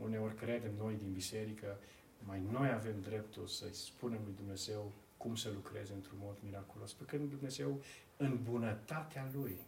[0.04, 1.78] Uneori credem noi din biserică,
[2.18, 6.92] mai noi avem dreptul să-i spunem lui Dumnezeu cum să lucreze într-un mod miraculos.
[6.92, 7.80] Pe când Dumnezeu,
[8.16, 9.58] în bunătatea Lui,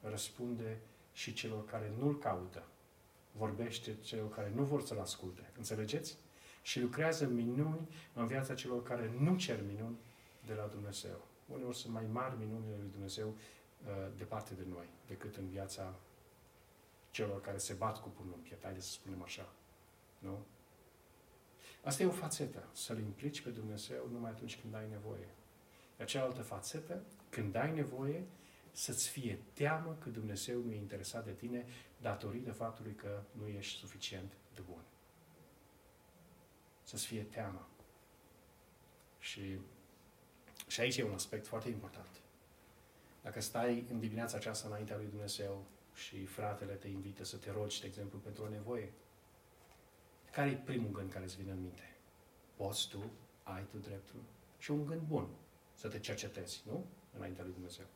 [0.00, 0.78] răspunde
[1.12, 2.62] și celor care nu-L caută.
[3.32, 5.50] Vorbește celor care nu vor să-L asculte.
[5.56, 6.16] Înțelegeți?
[6.62, 9.96] Și lucrează minuni în viața celor care nu cer minuni
[10.46, 11.26] de la Dumnezeu.
[11.46, 13.36] Uneori sunt mai mari minunile lui Dumnezeu uh,
[14.16, 15.94] departe de noi decât în viața
[17.10, 19.52] celor care se bat cu pumnul în piept, haideți să spunem așa.
[20.18, 20.44] Nu?
[21.84, 25.28] Asta e o fațetă, să-L implici pe Dumnezeu numai atunci când ai nevoie.
[25.98, 28.26] Iar cealaltă fațetă, când ai nevoie,
[28.72, 31.66] să-ți fie teamă că Dumnezeu nu e interesat de tine
[32.00, 34.82] datorită faptului că nu ești suficient de bun.
[36.82, 37.68] Să-ți fie teamă.
[39.18, 39.58] Și,
[40.74, 42.20] și aici e un aspect foarte important.
[43.22, 47.80] Dacă stai în dimineața aceasta înaintea lui Dumnezeu și fratele te invită să te rogi,
[47.80, 48.92] de exemplu, pentru o nevoie,
[50.30, 51.96] care e primul gând care îți vine în minte?
[52.56, 53.10] Poți tu,
[53.42, 54.20] ai tu dreptul
[54.58, 55.28] și un gând bun
[55.74, 56.84] să te cercetezi, nu?
[57.16, 57.86] Înaintea lui Dumnezeu.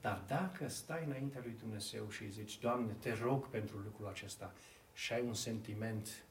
[0.00, 4.52] Dar dacă stai înaintea lui Dumnezeu și îi zici, Doamne, te rog pentru lucrul acesta
[4.92, 6.24] și ai un sentiment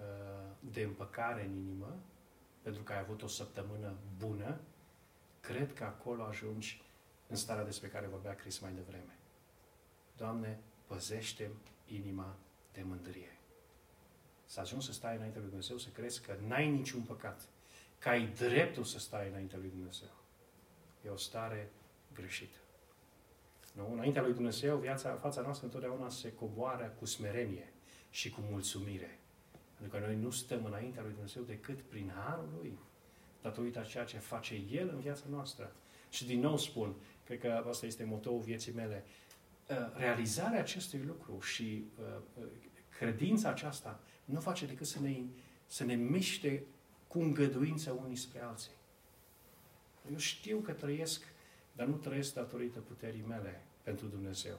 [0.00, 1.98] uh, de împăcare în inimă,
[2.70, 4.60] pentru că ai avut o săptămână bună,
[5.40, 6.82] cred că acolo ajungi
[7.26, 9.18] în starea despre care vorbea Chris mai devreme.
[10.16, 11.50] Doamne, păzește
[11.86, 12.36] inima
[12.72, 13.38] de mândrie.
[14.44, 17.48] Să ajungi să stai înainte lui Dumnezeu, să crezi că n-ai niciun păcat,
[17.98, 20.14] că ai dreptul să stai înainte lui Dumnezeu.
[21.04, 21.70] E o stare
[22.14, 22.58] greșită.
[23.72, 23.92] Nu?
[23.92, 27.72] Înaintea lui Dumnezeu, viața, fața noastră întotdeauna se coboară cu smerenie
[28.10, 29.19] și cu mulțumire.
[29.80, 32.78] Pentru că noi nu stăm înaintea lui Dumnezeu decât prin harul lui,
[33.42, 35.72] datorită a ceea ce face El în viața noastră.
[36.10, 39.04] Și din nou spun, cred că asta este motoul vieții mele,
[39.68, 42.04] uh, realizarea acestui lucru și uh,
[42.38, 42.44] uh,
[42.98, 45.16] credința aceasta nu face decât să ne,
[45.66, 46.64] să ne miște
[47.08, 48.70] cu îngăduință unii spre alții.
[50.10, 51.24] Eu știu că trăiesc,
[51.72, 54.58] dar nu trăiesc datorită puterii mele pentru Dumnezeu.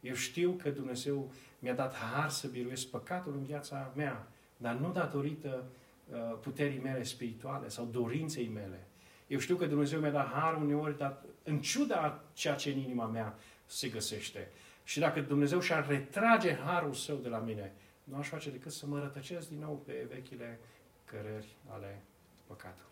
[0.00, 4.28] Eu știu că Dumnezeu mi-a dat har să biruiesc păcatul în viața mea,
[4.60, 5.64] dar nu datorită
[6.12, 8.86] uh, puterii mele spirituale sau dorinței mele.
[9.26, 13.06] Eu știu că Dumnezeu mi-a dat har uneori, dar în ciuda ceea ce în inima
[13.06, 14.48] mea se găsește.
[14.84, 17.72] Și dacă Dumnezeu și-ar retrage harul său de la mine,
[18.04, 20.58] nu aș face decât să mă rătăcesc din nou pe vechile
[21.04, 22.02] cărări ale
[22.46, 22.88] păcatului.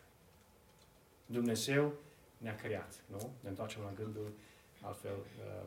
[1.26, 1.92] Dumnezeu
[2.38, 3.32] ne-a creat, nu?
[3.40, 4.32] Ne întoarcem la gândul,
[4.80, 5.64] altfel uh,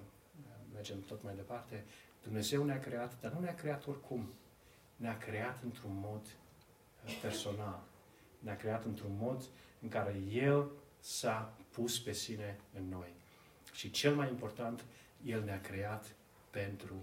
[0.74, 1.84] mergem tot mai departe.
[2.24, 4.34] Dumnezeu ne-a creat, dar nu ne-a creat oricum.
[5.02, 6.26] Ne-a creat într-un mod
[7.06, 7.84] uh, personal.
[8.40, 9.44] Ne-a creat într-un mod
[9.82, 13.14] în care El s-a pus pe sine în noi.
[13.74, 14.86] Și cel mai important,
[15.24, 16.16] El ne-a creat
[16.50, 16.96] pentru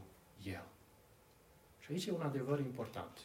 [0.42, 0.64] El.
[1.78, 3.18] Și aici e un adevăr important.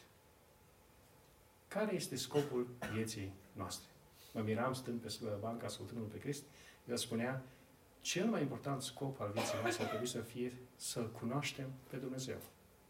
[1.68, 3.88] Care este scopul vieții noastre?
[4.32, 6.44] Mă miram stând pe banca ascultându pe Crist,
[6.88, 7.42] el spunea,
[8.00, 12.36] cel mai important scop al vieții noastre ar trebui să fie să-L cunoaștem pe Dumnezeu.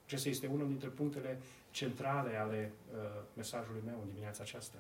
[0.05, 1.40] Acesta este unul dintre punctele
[1.71, 2.99] centrale ale uh,
[3.37, 4.79] mesajului meu în dimineața aceasta.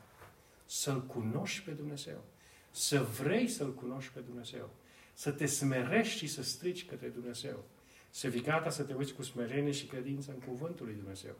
[0.66, 2.24] Să-L cunoști pe Dumnezeu.
[2.70, 4.70] Să vrei să-L cunoști pe Dumnezeu.
[5.12, 7.64] Să te smerești și să strici către Dumnezeu.
[8.10, 11.34] Să fii gata să te uiți cu smerenie și credință în cuvântul lui Dumnezeu.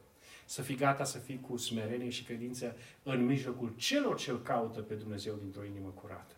[0.45, 4.81] Să fii gata să fii cu smerenie și credință în mijlocul celor ce îl caută
[4.81, 6.35] pe Dumnezeu dintr-o inimă curată.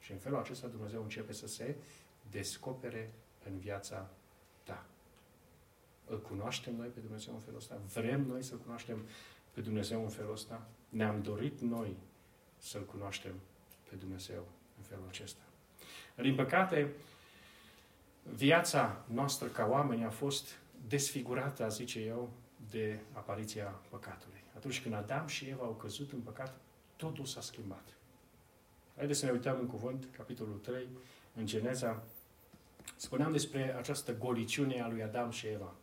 [0.00, 1.76] Și în felul acesta Dumnezeu începe să se
[2.30, 3.12] descopere
[3.44, 4.10] în viața ta.
[6.06, 7.78] Îl cunoaștem noi pe Dumnezeu în felul ăsta?
[7.94, 9.06] Vrem noi să-L cunoaștem
[9.52, 10.68] pe Dumnezeu în felul ăsta?
[10.88, 11.96] Ne-am dorit noi
[12.58, 13.34] să-L cunoaștem
[13.90, 14.44] pe Dumnezeu
[14.78, 15.42] în felul acesta.
[16.16, 16.92] Din păcate,
[18.22, 22.30] viața noastră ca oameni a fost desfigurată, zice eu,
[22.70, 24.44] de apariția păcatului.
[24.56, 26.60] Atunci când Adam și Eva au căzut în păcat,
[26.96, 27.96] totul s-a schimbat.
[28.96, 30.88] Haideți să ne uităm în cuvânt, capitolul 3,
[31.34, 32.02] în Geneza.
[32.96, 35.74] Spuneam despre această goliciune a lui Adam și Eva.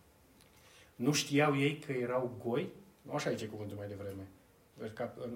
[1.04, 2.70] Nu știau ei că erau goi?
[3.02, 4.28] Nu așa zice cuvântul mai devreme.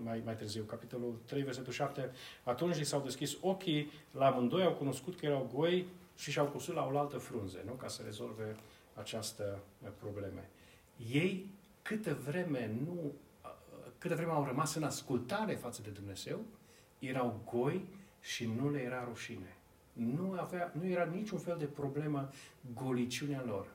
[0.03, 2.11] Mai, mai târziu, capitolul 3, versetul 7.
[2.43, 6.75] Atunci li s-au deschis ochii, la amândoi au cunoscut că erau goi și și-au cusut
[6.75, 7.71] la o altă frunze, nu?
[7.71, 8.55] Ca să rezolve
[8.93, 9.59] această
[9.99, 10.49] probleme.
[11.11, 11.45] Ei,
[11.81, 13.11] câtă vreme nu
[13.97, 16.39] câtă vreme au rămas în ascultare față de Dumnezeu,
[16.99, 17.85] erau goi
[18.21, 19.55] și nu le era rușine.
[19.93, 22.29] Nu, avea, nu era niciun fel de problemă
[22.73, 23.67] goliciunea lor.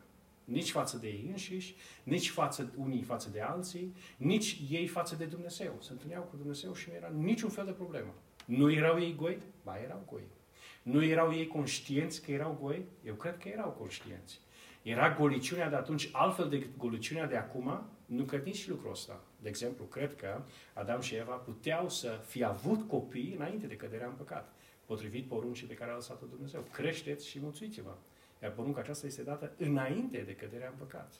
[0.44, 5.24] Nici față de ei înșiși, nici față, unii față de alții, nici ei față de
[5.24, 5.76] Dumnezeu.
[5.80, 8.14] Se întâlneau cu Dumnezeu și nu era niciun fel de problemă.
[8.44, 9.38] Nu erau ei goi?
[9.64, 10.22] Ba, erau goi.
[10.82, 12.86] Nu erau ei conștienți că erau goi?
[13.04, 14.40] Eu cred că erau conștienți.
[14.82, 17.82] Era goliciunea de atunci altfel de goliciunea de acum?
[18.06, 19.20] Nu cred nici lucrul ăsta.
[19.40, 24.06] De exemplu, cred că Adam și Eva puteau să fi avut copii înainte de căderea
[24.06, 24.52] în păcat,
[24.86, 26.64] potrivit poruncii pe care a lăsat-o Dumnezeu.
[26.72, 27.94] Creșteți și mulțuiți-vă.
[28.42, 31.14] Iar porunca aceasta este dată înainte de căderea în păcat.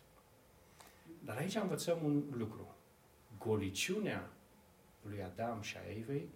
[1.25, 2.77] Dar aici învățăm un lucru.
[3.39, 4.31] Goliciunea
[5.03, 6.29] lui Adam și a Evei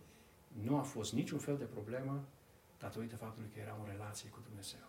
[0.62, 2.24] nu a fost niciun fel de problemă
[2.78, 4.86] datorită faptului că erau în relație cu Dumnezeu.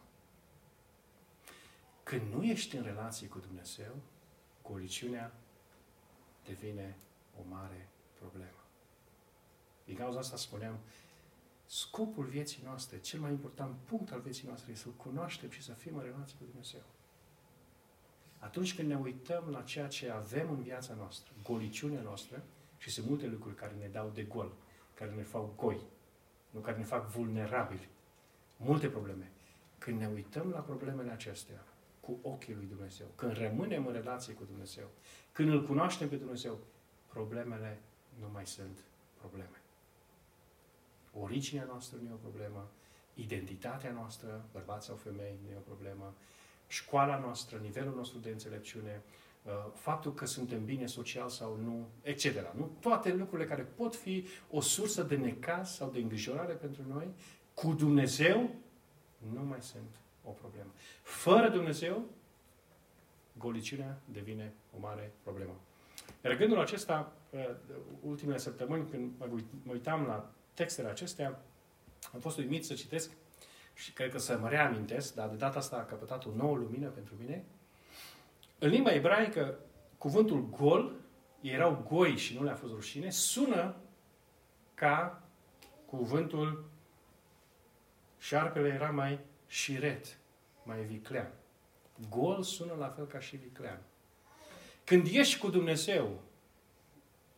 [2.04, 3.96] Când nu ești în relație cu Dumnezeu,
[4.62, 5.34] goliciunea
[6.46, 6.98] devine
[7.40, 8.64] o mare problemă.
[9.86, 10.80] Din cauza asta spuneam,
[11.68, 15.72] scopul vieții noastre, cel mai important punct al vieții noastre este să-L cunoaștem și să
[15.72, 16.82] fim în relație cu Dumnezeu.
[18.40, 22.44] Atunci când ne uităm la ceea ce avem în viața noastră, goliciunea noastră,
[22.78, 24.54] și sunt multe lucruri care ne dau de gol,
[24.94, 25.82] care ne fac goi,
[26.50, 27.90] nu care ne fac vulnerabili,
[28.58, 29.32] multe probleme.
[29.78, 31.64] Când ne uităm la problemele acestea,
[32.00, 34.90] cu ochii lui Dumnezeu, când rămânem în relație cu Dumnezeu,
[35.32, 36.60] când îl cunoaștem pe Dumnezeu,
[37.08, 37.82] problemele
[38.20, 38.78] nu mai sunt
[39.18, 39.62] probleme.
[41.22, 42.70] Originea noastră nu e o problemă,
[43.14, 46.14] identitatea noastră, bărbați sau femei, nu e o problemă,
[46.68, 49.02] școala noastră, nivelul nostru de înțelepciune,
[49.44, 52.56] uh, faptul că suntem bine social sau nu, etc.
[52.56, 52.72] Nu?
[52.80, 57.08] Toate lucrurile care pot fi o sursă de necaz sau de îngrijorare pentru noi,
[57.54, 58.50] cu Dumnezeu,
[59.34, 60.70] nu mai sunt o problemă.
[61.02, 62.06] Fără Dumnezeu,
[63.38, 65.60] goliciunea devine o mare problemă.
[66.26, 67.50] Iar gândul acesta, uh,
[68.02, 69.12] ultimele săptămâni, când
[69.64, 71.40] mă uitam la textele acestea,
[72.14, 73.12] am fost uimit să citesc
[73.74, 76.88] și cred că să mă reamintesc, dar de data asta a căpătat o nouă lumină
[76.88, 77.46] pentru mine.
[78.60, 79.60] În limba ebraică,
[79.98, 80.94] cuvântul gol,
[81.42, 83.76] erau goi și nu le-a fost rușine, sună
[84.74, 85.24] ca
[85.86, 86.70] cuvântul
[88.18, 90.18] șarpele era mai șiret,
[90.64, 91.32] mai viclean.
[92.10, 93.82] Gol sună la fel ca și viclean.
[94.84, 96.22] Când ești cu Dumnezeu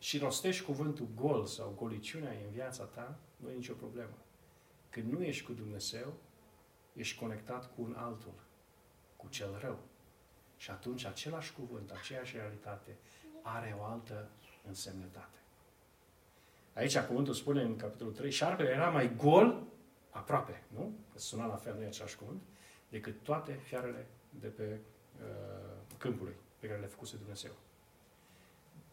[0.00, 4.18] și rostești cuvântul gol sau goliciunea în viața ta, nu e nicio problemă.
[4.90, 6.12] Când nu ești cu Dumnezeu,
[6.92, 8.34] ești conectat cu un altul,
[9.16, 9.78] cu cel rău.
[10.56, 12.96] Și atunci același cuvânt, aceeași realitate,
[13.42, 14.30] are o altă
[14.66, 15.38] însemnătate.
[16.74, 19.62] Aici cuvântul spune în capitolul 3, șarpele era mai gol,
[20.10, 20.92] aproape, nu?
[21.12, 22.42] Că suna la fel, nu e același cuvânt,
[22.88, 24.06] decât toate fiarele
[24.40, 24.78] de pe
[25.20, 27.52] uh, câmpului pe care le-a făcut Dumnezeu.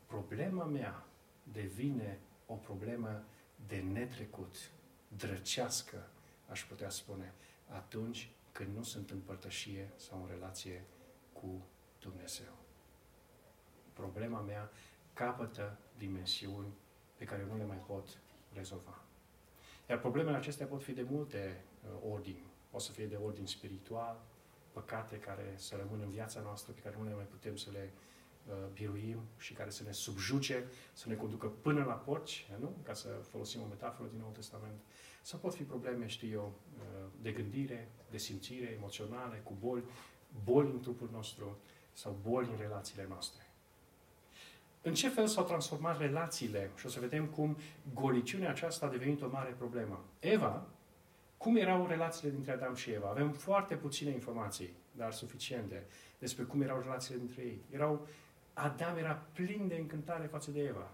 [0.07, 1.05] Problema mea
[1.43, 3.23] devine o problemă
[3.67, 4.71] de netrecut,
[5.07, 6.09] drăcească,
[6.47, 7.33] aș putea spune,
[7.67, 10.85] atunci când nu sunt în părtășie sau în relație
[11.33, 11.65] cu
[11.99, 12.57] Dumnezeu.
[13.93, 14.71] Problema mea
[15.13, 16.73] capătă dimensiuni
[17.15, 18.17] pe care nu le mai pot
[18.53, 19.01] rezolva.
[19.89, 22.45] Iar problemele acestea pot fi de multe uh, ordini.
[22.71, 24.23] O să fie de ordin spiritual,
[24.71, 27.91] păcate care să rămână în viața noastră, pe care nu le mai putem să le
[27.93, 27.99] uh,
[28.73, 32.75] biruim și care să ne subjuce, să ne conducă până la porci, nu?
[32.83, 34.79] ca să folosim o metaforă din Noul Testament.
[35.21, 39.83] Sau pot fi probleme, știu eu, uh, de gândire, de simțire emoționale, cu boli,
[40.43, 41.57] boli în trupul nostru
[41.93, 43.41] sau boli în relațiile noastre.
[44.81, 46.71] În ce fel s-au transformat relațiile?
[46.75, 47.57] Și o să vedem cum
[47.93, 50.03] goliciunea aceasta a devenit o mare problemă.
[50.19, 50.67] Eva,
[51.37, 53.09] cum erau relațiile dintre Adam și Eva?
[53.09, 55.85] Avem foarte puține informații, dar suficiente,
[56.19, 57.61] despre cum erau relațiile dintre ei.
[57.71, 58.07] Erau,
[58.57, 60.91] Adam era plin de încântare față de Eva.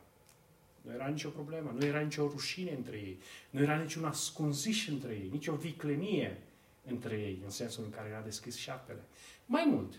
[0.82, 3.18] Nu era nicio problemă, nu era nicio rușine între ei,
[3.50, 6.38] nu era niciun ascunziș între ei, nicio viclenie
[6.86, 9.00] între ei, în sensul în care era deschis șarpele.
[9.46, 9.94] Mai mult,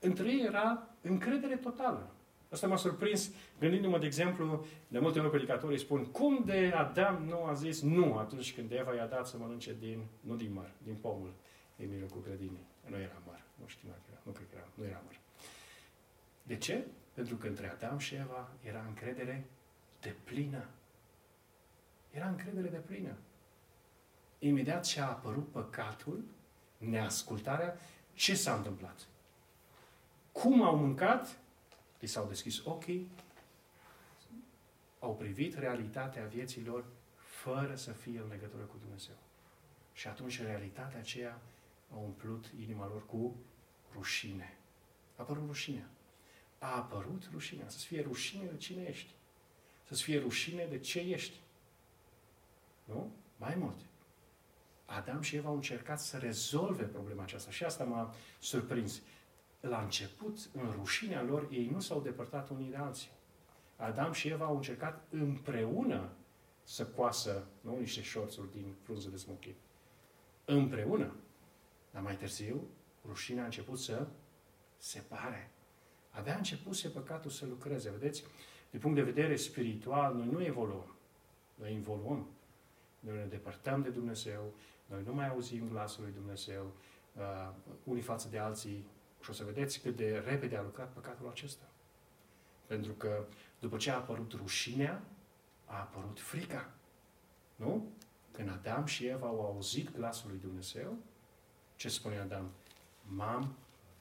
[0.00, 2.10] între ei era încredere totală.
[2.50, 7.44] Asta m-a surprins gândindu-mă, de exemplu, de multe ori predicatorii spun, cum de Adam nu
[7.44, 10.94] a zis nu atunci când Eva i-a dat să mănânce din, nu din măr, din
[10.94, 11.32] pomul
[11.76, 12.66] din mijlocul grădinii.
[12.86, 15.16] Nu era măr, nu știu dacă era, nu cred că era, nu era măr.
[16.48, 16.86] De ce?
[17.14, 19.44] Pentru că între Adam și Eva era încredere
[20.00, 20.64] de plină.
[22.10, 23.16] Era încredere de plină.
[24.38, 26.24] Imediat ce a apărut păcatul,
[26.76, 27.76] neascultarea,
[28.12, 29.06] ce s-a întâmplat?
[30.32, 31.38] Cum au mâncat?
[32.00, 33.10] Li s-au deschis ochii,
[34.98, 36.84] au privit realitatea vieților
[37.16, 39.16] fără să fie în legătură cu Dumnezeu.
[39.92, 41.40] Și atunci realitatea aceea
[41.92, 43.36] a umplut inima lor cu
[43.92, 44.56] rușine.
[45.16, 45.88] A apărut rușinea.
[46.58, 47.68] A apărut rușinea.
[47.68, 49.10] Să-ți fie rușine de cine ești.
[49.86, 51.40] Să-ți fie rușine de ce ești.
[52.84, 53.12] Nu?
[53.36, 53.76] Mai mult.
[54.84, 57.50] Adam și Eva au încercat să rezolve problema aceasta.
[57.50, 59.00] Și asta m-a surprins.
[59.60, 63.10] La început, în rușinea lor, ei nu s-au depărtat unii de alții.
[63.76, 66.12] Adam și Eva au încercat împreună
[66.62, 69.54] să coasă nu, niște șorțuri din frunză de smochin.
[70.44, 71.14] Împreună.
[71.90, 72.68] Dar mai târziu,
[73.06, 74.06] rușinea a început să
[74.76, 75.50] separe.
[76.18, 77.90] Avea început să păcatul să lucreze.
[77.90, 78.24] Vedeți?
[78.70, 80.94] Din punct de vedere spiritual, noi nu evoluăm.
[81.54, 82.26] Noi evoluăm.
[83.00, 84.54] Noi ne depărtăm de Dumnezeu,
[84.86, 86.72] noi nu mai auzim glasul lui Dumnezeu,
[87.16, 87.50] uh,
[87.84, 88.86] unii față de alții,
[89.22, 91.64] și o să vedeți cât de repede a lucrat păcatul acesta.
[92.66, 93.26] Pentru că
[93.58, 95.02] după ce a apărut rușinea,
[95.64, 96.70] a apărut frica.
[97.56, 97.92] Nu?
[98.32, 100.96] Când Adam și Eva au auzit glasul lui Dumnezeu,
[101.76, 102.50] ce spune Adam?
[103.02, 103.56] M-am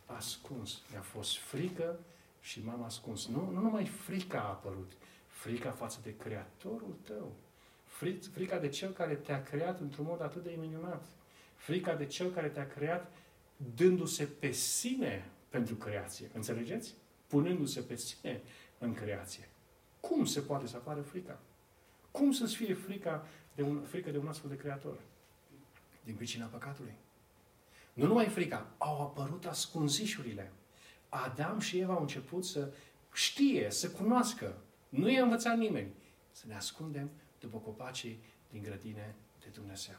[0.08, 0.82] ascuns.
[0.92, 2.00] Mi-a fost frică
[2.40, 3.28] și m-am ascuns.
[3.28, 4.92] Nu, nu numai frica a apărut,
[5.28, 7.36] frica față de Creatorul tău.
[8.32, 11.06] Frica de Cel care te-a creat într-un mod atât de minunat.
[11.56, 13.12] Frica de Cel care te-a creat
[13.76, 16.30] dându-se pe sine pentru creație.
[16.34, 16.94] Înțelegeți?
[17.28, 18.42] Punându-se pe sine
[18.78, 19.50] în creație.
[20.00, 21.40] Cum se poate să apară frica?
[22.12, 25.00] Cum să-ți fie frica de un, frică de un astfel de creator?
[26.04, 26.94] Din pricina păcatului.
[27.98, 30.52] Nu numai frica, au apărut ascunzișurile.
[31.10, 32.74] Adam și Eva au început să
[33.14, 34.58] știe, să cunoască.
[34.90, 35.94] Nu i-a învățat nimeni.
[36.32, 39.96] Să ne ascundem după copacii din grădine de Dumnezeu.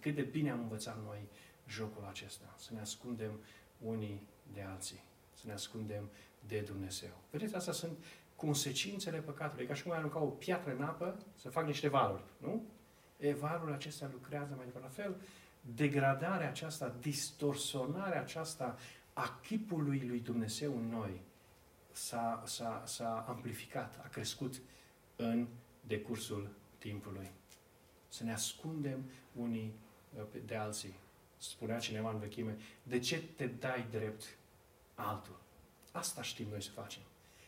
[0.00, 1.28] Cât de bine am învățat noi
[1.68, 2.54] jocul acesta.
[2.56, 3.40] Să ne ascundem
[3.78, 5.04] unii de alții.
[5.34, 6.10] Să ne ascundem
[6.46, 7.14] de Dumnezeu.
[7.30, 8.04] Vedeți, astea sunt
[8.36, 9.66] consecințele păcatului.
[9.66, 12.66] ca și cum ai arunca o piatră în apă să fac niște valuri, nu?
[13.18, 14.88] E, valurile acestea lucrează mai departe.
[14.88, 15.16] La fel,
[15.74, 18.78] degradarea aceasta, distorsionarea aceasta
[19.12, 21.20] a chipului lui Dumnezeu în noi
[21.92, 24.60] s-a, s-a, s-a amplificat, a crescut
[25.16, 25.46] în
[25.80, 27.30] decursul timpului.
[28.08, 29.72] Să ne ascundem unii
[30.14, 30.94] uh, de alții.
[31.38, 34.36] Spunea cineva în vechime, de ce te dai drept
[34.94, 35.40] altul?
[35.92, 37.02] Asta știm noi să facem.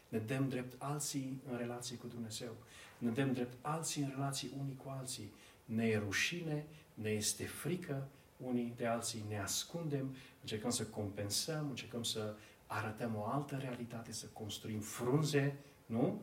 [0.08, 2.56] Ne dăm drept alții în relații cu Dumnezeu.
[2.98, 5.32] Ne dăm drept alții în relații unii cu alții.
[5.64, 12.02] Ne e rușine, ne este frică unii de alții, ne ascundem, încercăm să compensăm, încercăm
[12.02, 12.34] să
[12.66, 16.20] arătăm o altă realitate, să construim frunze, nu?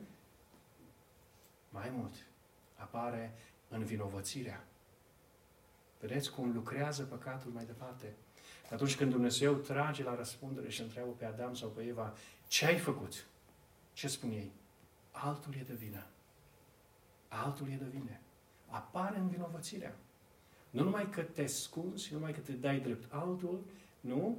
[1.69, 2.13] Mai mult,
[2.75, 3.33] apare
[3.67, 4.63] învinovățirea.
[5.99, 8.15] Vedeți cum lucrează păcatul mai departe?
[8.71, 12.13] Atunci când Dumnezeu trage la răspundere și întreabă pe Adam sau pe Eva,
[12.47, 13.25] ce ai făcut?
[13.93, 14.51] Ce spun ei?
[15.11, 16.05] Altul e de vină.
[17.27, 18.19] Altul e de vină.
[18.67, 19.95] Apare învinovățirea.
[20.71, 23.63] Nu numai că te scuzi, nu numai că te dai drept altul,
[23.99, 24.37] nu?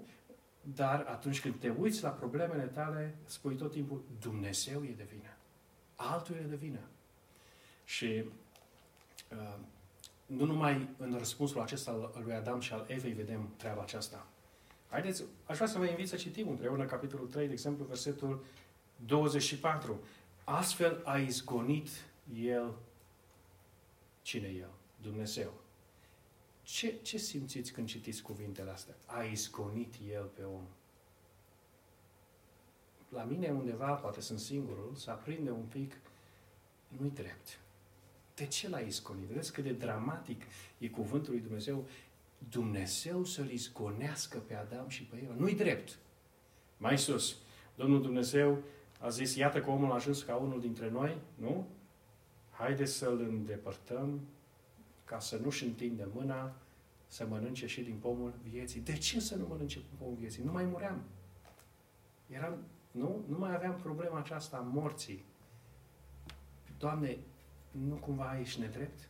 [0.74, 5.36] Dar atunci când te uiți la problemele tale, spui tot timpul, Dumnezeu e de vină.
[5.94, 6.80] Altul e de vină.
[7.84, 8.24] Și
[9.32, 9.58] uh,
[10.26, 14.26] nu numai în răspunsul acesta al lui Adam și al Evei vedem treaba aceasta.
[14.88, 18.44] Haideți, aș vrea să vă invit să citim împreună capitolul 3, de exemplu, versetul
[19.06, 20.00] 24.
[20.44, 21.88] Astfel a izgonit
[22.34, 22.74] El.
[24.22, 24.70] Cine El?
[25.02, 25.61] Dumnezeu.
[26.72, 28.94] Ce, ce simțiți când citiți cuvintele astea?
[29.06, 30.66] A izgonit El pe om.
[33.08, 35.96] La mine undeva, poate sunt singurul, să aprinde un pic,
[36.88, 37.58] nu-i drept.
[38.34, 39.26] De ce l-a izgonit?
[39.26, 40.42] Vedeți cât de dramatic
[40.78, 41.86] e cuvântul lui Dumnezeu.
[42.50, 45.34] Dumnezeu să-l izgonească pe Adam și pe Eva.
[45.36, 45.98] Nu-i drept.
[46.76, 47.36] Mai sus,
[47.74, 48.62] Domnul Dumnezeu
[48.98, 51.68] a zis, iată că omul a ajuns ca unul dintre noi, nu?
[52.50, 54.20] Haideți să-l îndepărtăm
[55.04, 56.54] ca să nu-și întindă mâna
[57.12, 58.80] să mănânce și din pomul vieții.
[58.80, 60.42] De ce să nu mănânce din pomul vieții?
[60.42, 61.02] Nu mai muream.
[62.26, 63.24] Eram, nu?
[63.28, 65.24] Nu mai aveam problema aceasta a morții.
[66.78, 67.18] Doamne,
[67.70, 69.08] nu cumva ești nedrept?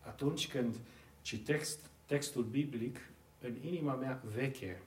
[0.00, 0.76] Atunci când
[1.20, 2.98] citesc textul biblic,
[3.40, 4.82] în inima mea veche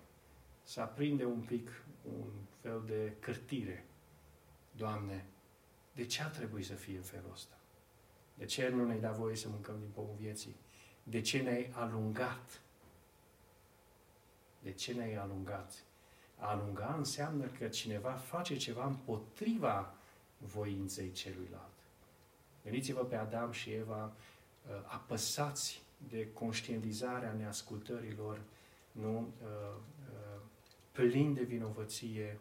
[0.64, 1.70] se aprinde un pic
[2.02, 2.28] un
[2.62, 3.86] fel de cârtire.
[4.72, 5.26] Doamne,
[5.94, 7.58] de ce ar trebui să fie în felul ăsta?
[8.34, 10.56] De ce nu ne-ai dat voie să mâncăm din pomul vieții?
[11.10, 12.62] De ce ne-ai alungat?
[14.60, 15.84] De ce ne-ai alungat?
[16.38, 19.94] A alunga înseamnă că cineva face ceva împotriva
[20.38, 21.74] voinței celuilalt.
[22.64, 28.42] Gândiți-vă pe Adam și Eva uh, apăsați de conștientizarea neascultărilor,
[28.92, 29.18] nu?
[29.18, 29.76] Uh,
[30.10, 30.42] uh,
[30.92, 32.40] plini de vinovăție,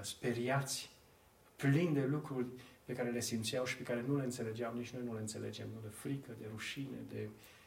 [0.00, 0.90] speriați,
[1.56, 2.46] plini de lucruri
[2.84, 5.68] pe care le simțeau și pe care nu le înțelegeau, nici noi nu le înțelegem,
[5.74, 7.59] nu de frică, de rușine, de uh, uh, uh,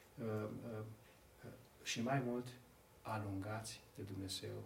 [1.84, 2.48] și mai mult
[3.02, 4.64] alungați de Dumnezeu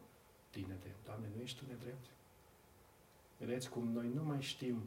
[0.51, 1.05] din nedrept.
[1.05, 2.05] Doamne, nu ești Tu nedrept?
[3.37, 4.81] Vedeți cum noi nu mai știm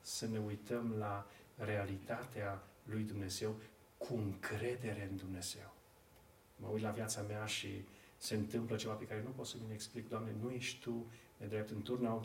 [0.00, 3.54] să ne uităm la realitatea lui Dumnezeu
[3.98, 5.72] cu încredere în Dumnezeu.
[6.56, 7.84] Mă uit la viața mea și
[8.16, 10.08] se întâmplă ceva pe care nu pot să mi explic.
[10.08, 11.06] Doamne, nu ești Tu
[11.36, 11.70] nedrept.
[11.70, 12.24] În turnout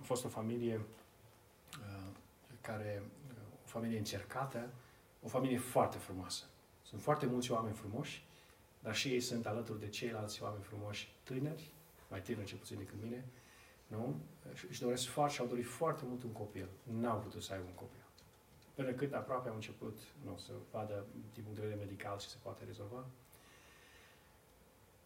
[0.00, 2.06] a fost o familie uh,
[2.60, 4.70] care, uh, o familie încercată,
[5.22, 6.44] o familie foarte frumoasă.
[6.88, 8.24] Sunt foarte mulți oameni frumoși,
[8.80, 11.72] dar și ei sunt alături de ceilalți oameni frumoși tânări,
[12.10, 13.24] mai tineri ce puțin decât mine,
[13.86, 14.20] nu?
[14.54, 16.68] Și își doresc foarte și au dorit foarte mult un copil.
[16.82, 18.02] N-au putut să aibă un copil.
[18.74, 22.36] Până cât aproape au început nu, să vadă din punct de vedere medical ce se
[22.42, 23.06] poate rezolva.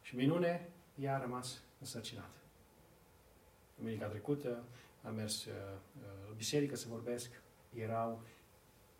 [0.03, 2.39] Și minune, ea a rămas însărcinată.
[3.76, 4.64] Duminica trecută
[5.03, 7.43] am mers uh, uh, la biserică să vorbesc,
[7.74, 8.22] erau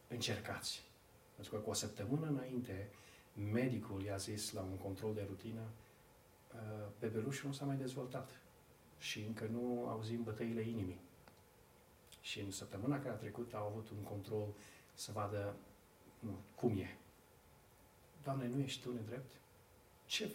[0.09, 0.91] încercați.
[1.35, 2.91] Pentru că cu o săptămână înainte,
[3.53, 5.61] medicul i-a zis la un control de rutină,
[6.55, 8.41] uh, bebelușul nu s-a mai dezvoltat
[8.99, 11.01] și încă nu auzim bătăile inimii.
[12.21, 14.49] Și în săptămâna care a trecut au avut un control
[14.95, 15.57] să vadă
[16.19, 16.97] nu, cum e.
[18.23, 19.33] Doamne, nu ești Tu nedrept?
[20.07, 20.31] Ce?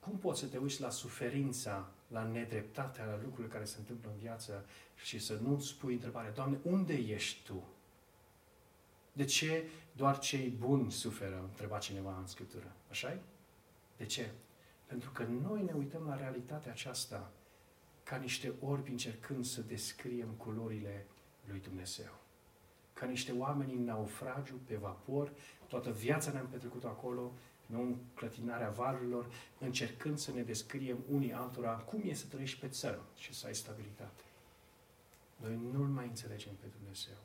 [0.00, 4.18] Cum poți să te uiți la suferința, la nedreptatea, la lucrurile care se întâmplă în
[4.18, 4.66] viață
[5.04, 7.64] și să nu-ți spui întrebarea, Doamne, unde ești Tu?
[9.16, 11.40] De ce doar cei buni suferă?
[11.42, 12.72] Întreba cineva în Scriptură.
[12.90, 13.20] așa -i?
[13.96, 14.30] De ce?
[14.86, 17.32] Pentru că noi ne uităm la realitatea aceasta
[18.02, 21.06] ca niște orbi încercând să descriem culorile
[21.44, 22.18] lui Dumnezeu.
[22.92, 25.32] Ca niște oameni în naufragiu, pe vapor,
[25.66, 27.32] toată viața ne-am petrecut acolo,
[27.66, 32.68] nu în clătinarea valurilor, încercând să ne descriem unii altora cum e să trăiești pe
[32.68, 34.22] țărm și să ai stabilitate.
[35.36, 37.16] Noi nu-L mai înțelegem pe Dumnezeu.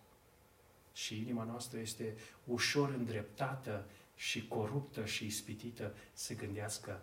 [0.94, 2.16] Și inima noastră este
[2.46, 3.86] ușor îndreptată
[4.16, 7.02] și coruptă și ispitită să gândească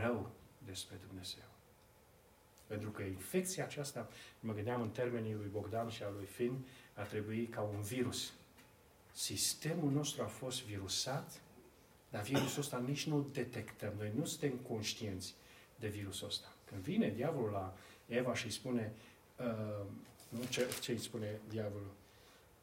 [0.00, 0.30] rău
[0.66, 1.44] despre Dumnezeu.
[2.66, 4.08] Pentru că infecția aceasta,
[4.40, 8.32] mă gândeam în termenii lui Bogdan și a lui Fin, ar trebui ca un virus.
[9.12, 11.40] Sistemul nostru a fost virusat,
[12.10, 13.92] dar virusul ăsta nici nu detectăm.
[13.98, 15.34] Noi nu suntem conștienți
[15.76, 16.52] de virusul ăsta.
[16.64, 17.76] Când vine diavolul la
[18.06, 18.92] Eva și îi spune,
[19.36, 19.86] uh,
[20.28, 21.90] nu, ce, ce îi spune diavolul?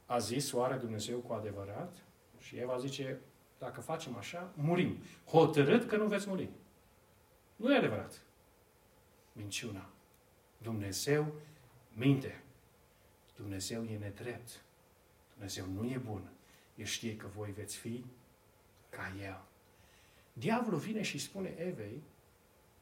[0.07, 1.95] A zis oare Dumnezeu cu adevărat?
[2.39, 3.19] Și Eva zice,
[3.57, 4.97] dacă facem așa, murim.
[5.25, 6.49] Hotărât că nu veți muri.
[7.55, 8.21] Nu e adevărat.
[9.31, 9.89] Minciuna.
[10.57, 11.33] Dumnezeu
[11.93, 12.43] minte.
[13.35, 14.61] Dumnezeu e nedrept.
[15.33, 16.29] Dumnezeu nu e bun.
[16.75, 18.05] El știe că voi veți fi
[18.89, 19.41] ca El.
[20.33, 22.03] Diavolul vine și spune Evei,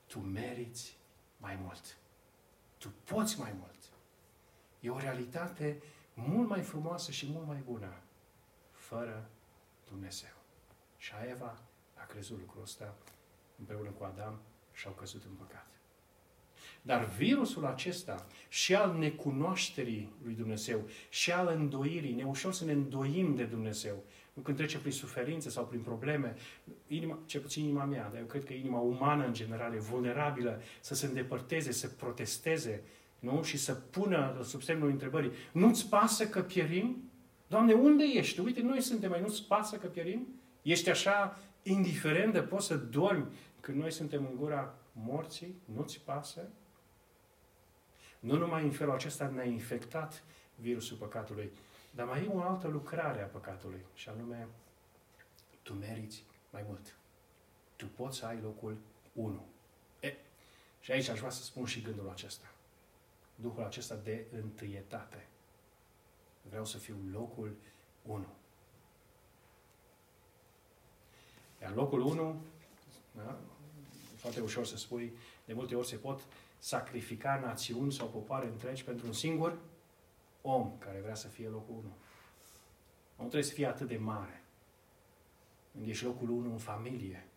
[0.07, 0.97] tu meriți
[1.37, 1.97] mai mult.
[2.77, 3.75] Tu poți mai mult.
[4.79, 5.81] E o realitate
[6.15, 7.93] mult mai frumoasă și mult mai bună
[8.71, 9.29] fără
[9.89, 10.35] Dumnezeu.
[10.97, 11.61] Și Eva
[11.93, 12.95] a crezut lucrul ăsta
[13.59, 14.39] împreună cu Adam
[14.73, 15.67] și au căzut în păcat.
[16.81, 22.71] Dar virusul acesta și al necunoașterii lui Dumnezeu și al îndoirii, ne ușor să ne
[22.71, 24.03] îndoim de Dumnezeu,
[24.43, 26.35] când trece prin suferințe sau prin probleme,
[26.87, 30.61] inima, ce puțin inima mea, dar eu cred că inima umană în general e vulnerabilă
[30.81, 32.83] să se îndepărteze, să protesteze,
[33.25, 33.43] nu?
[33.43, 37.11] Și să pună sub semnul întrebării, nu-ți pasă că pierim?
[37.47, 38.39] Doamne, unde ești?
[38.39, 40.27] Uite, noi suntem mai, nu-ți pasă că pierim?
[40.61, 43.25] Ești așa indiferent de poți să dormi
[43.59, 45.55] când noi suntem în gura morții?
[45.75, 46.49] Nu-ți pasă?
[48.19, 50.23] Nu numai în felul acesta ne-a infectat
[50.55, 51.51] virusul păcatului,
[51.91, 54.47] dar mai e o altă lucrare a păcatului, și anume,
[55.61, 56.95] tu meriți mai mult.
[57.75, 58.77] Tu poți să ai locul
[59.13, 59.45] 1.
[59.99, 60.13] E,
[60.79, 62.54] și aici aș vrea să spun și gândul acesta.
[63.35, 65.27] Duhul acesta de întâietate.
[66.41, 67.55] Vreau să fiu locul
[68.01, 68.25] 1.
[71.61, 72.41] Iar locul 1,
[73.11, 73.37] da?
[74.15, 75.13] foarte ușor să spui,
[75.45, 76.21] de multe ori se pot
[76.59, 79.57] sacrifica națiuni sau popoare întregi pentru un singur
[80.41, 81.81] om care vrea să fie locul 1.
[83.15, 84.43] Nu trebuie să fie atât de mare.
[85.71, 87.27] Când ești locul 1 în familie,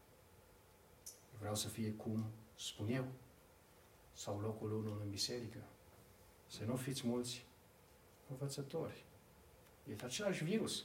[1.39, 2.25] vreau să fie cum
[2.55, 3.07] spun eu,
[4.13, 5.59] sau locul 1 în biserică.
[6.49, 7.47] Să nu fiți mulți
[8.31, 9.05] învățători.
[9.91, 10.85] E același virus.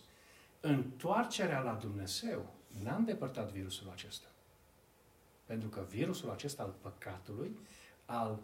[0.62, 2.54] Întoarcerea la Dumnezeu
[2.84, 4.28] n-a îndepărtat virusul acesta.
[5.46, 7.58] Pentru că virusul acesta al păcatului
[8.06, 8.40] al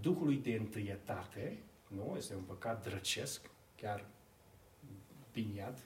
[0.00, 1.58] Duhului de întâietate,
[1.88, 2.14] nu?
[2.16, 4.04] Este un păcat drăcesc, chiar
[5.32, 5.78] biniat,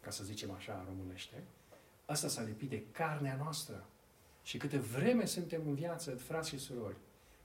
[0.00, 1.44] ca să zicem așa în românește.
[2.06, 3.86] Asta s-a lipit de carnea noastră.
[4.42, 6.96] Și câte vreme suntem în viață, frați și surori,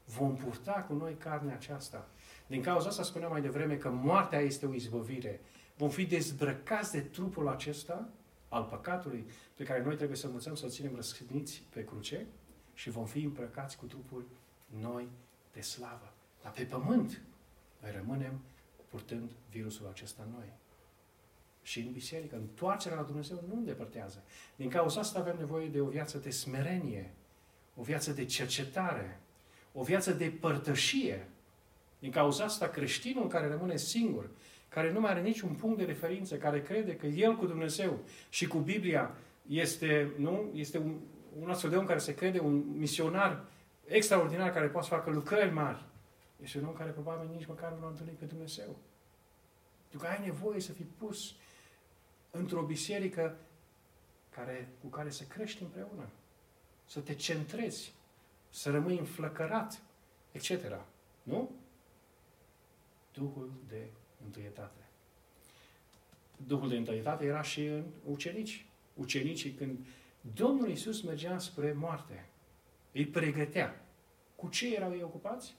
[0.06, 2.08] vom purta cu noi carnea aceasta.
[2.48, 5.41] Din cauza asta spuneam mai devreme că moartea este o izbăvire.
[5.76, 8.10] Vom fi dezbrăcați de trupul acesta
[8.50, 9.26] al păcatului
[9.56, 12.26] pe care noi trebuie să învățăm să-l ținem răscniți pe cruce
[12.74, 14.28] și vom fi îmbrăcați cu trupul
[14.82, 15.08] noi
[15.54, 16.14] de slavă.
[16.41, 17.22] Dar pe pământ
[17.82, 18.41] noi rămânem
[18.88, 20.54] purtând virusul acesta în noi.
[21.62, 24.24] Și în biserică, întoarcerea la Dumnezeu nu îndepărtează.
[24.56, 27.14] Din cauza asta avem nevoie de o viață de smerenie,
[27.76, 29.20] o viață de cercetare,
[29.74, 31.30] o viață de părtășie.
[32.00, 34.30] Din cauza asta, creștinul care rămâne singur,
[34.70, 38.48] care nu mai are niciun punct de referință, care crede că el cu Dumnezeu și
[38.48, 39.16] cu Biblia
[39.48, 40.52] este, nu?
[40.54, 41.00] este un,
[41.39, 43.45] un astfel de om care se crede un misionar
[43.86, 45.86] extraordinar care poate să facă lucrări mari,
[46.43, 48.76] este un om care probabil nici măcar nu a întâlnit pe Dumnezeu.
[49.82, 51.36] Pentru că ai nevoie să fii pus
[52.32, 53.38] într-o biserică
[54.30, 56.10] care, cu care să crești împreună,
[56.86, 57.93] să te centrezi,
[58.50, 59.82] să rămâi înflăcărat,
[60.32, 60.52] etc.
[61.24, 61.52] Nu?
[63.18, 63.89] Duhul de
[64.26, 64.82] întâietate.
[66.47, 68.65] Duhul de întâietate era și în ucenici.
[68.93, 69.88] Ucenicii, când
[70.34, 72.30] Domnul Iisus mergea spre moarte,
[72.91, 73.86] îi pregătea.
[74.36, 75.55] Cu ce erau ei ocupați?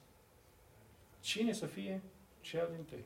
[1.20, 2.02] Cine să fie
[2.40, 3.04] cel din tâi?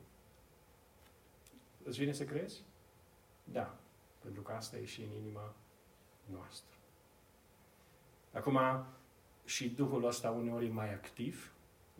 [1.82, 2.62] Îți vine să crezi?
[3.44, 3.78] Da.
[4.18, 5.54] Pentru că asta e și în inima
[6.24, 6.76] noastră.
[8.32, 8.58] Acum,
[9.44, 11.52] și Duhul ăsta uneori e mai activ,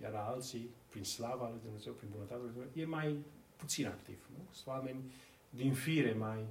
[0.03, 3.24] iar alții, prin slava lui Dumnezeu, prin bunătatea lui Dumnezeu, e mai
[3.57, 4.18] puțin activ.
[4.36, 4.45] Nu?
[4.51, 5.12] Sunt oameni
[5.51, 6.47] din fire mai,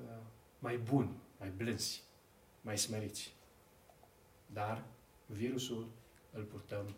[0.00, 0.22] uh,
[0.58, 2.02] mai buni, mai blânzi,
[2.60, 3.34] mai smeriți.
[4.46, 4.84] Dar
[5.26, 5.88] virusul
[6.32, 6.94] îl purtăm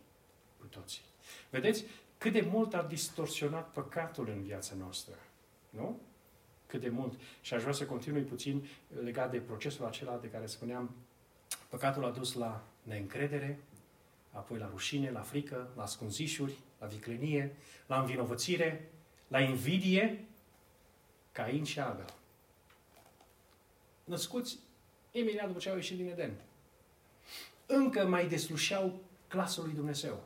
[0.59, 1.03] cu toții.
[1.51, 1.85] Vedeți
[2.19, 5.15] cât de mult a distorsionat păcatul în viața noastră.
[5.71, 6.01] Nu?
[6.67, 7.21] Cât de mult.
[7.41, 8.67] Și aș vrea să continui puțin
[9.03, 10.91] legat de procesul acela de care spuneam.
[11.69, 13.59] Păcatul a dus la neîncredere,
[14.31, 17.57] apoi la rușine, la frică, la scunzișuri, la viclenie,
[17.87, 18.91] la învinovățire,
[19.29, 20.25] la invidie,
[21.33, 22.15] Cain și Abel.
[24.05, 24.59] Născuți
[25.13, 26.41] imediat după ce au ieșit din Eden.
[27.67, 30.23] Încă mai deslușeau clasul lui Dumnezeu.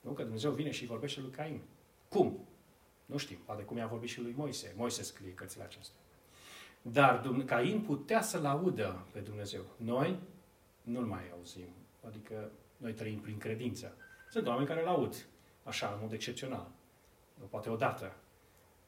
[0.00, 0.10] Nu?
[0.10, 1.60] Că Dumnezeu vine și vorbește lui Cain.
[2.08, 2.46] Cum?
[3.06, 3.38] Nu știm.
[3.44, 4.72] Poate cum i-a vorbit și lui Moise.
[4.76, 6.00] Moise scrie cărțile acestea.
[6.82, 9.64] Dar Cain putea să-L audă pe Dumnezeu.
[9.76, 10.18] Noi
[10.82, 11.68] nu-L mai auzim.
[12.06, 13.96] Adică noi trăim prin credință.
[14.30, 15.26] Sunt oameni care îl aud,
[15.62, 16.70] așa, în mod excepțional.
[17.48, 18.16] Poate odată.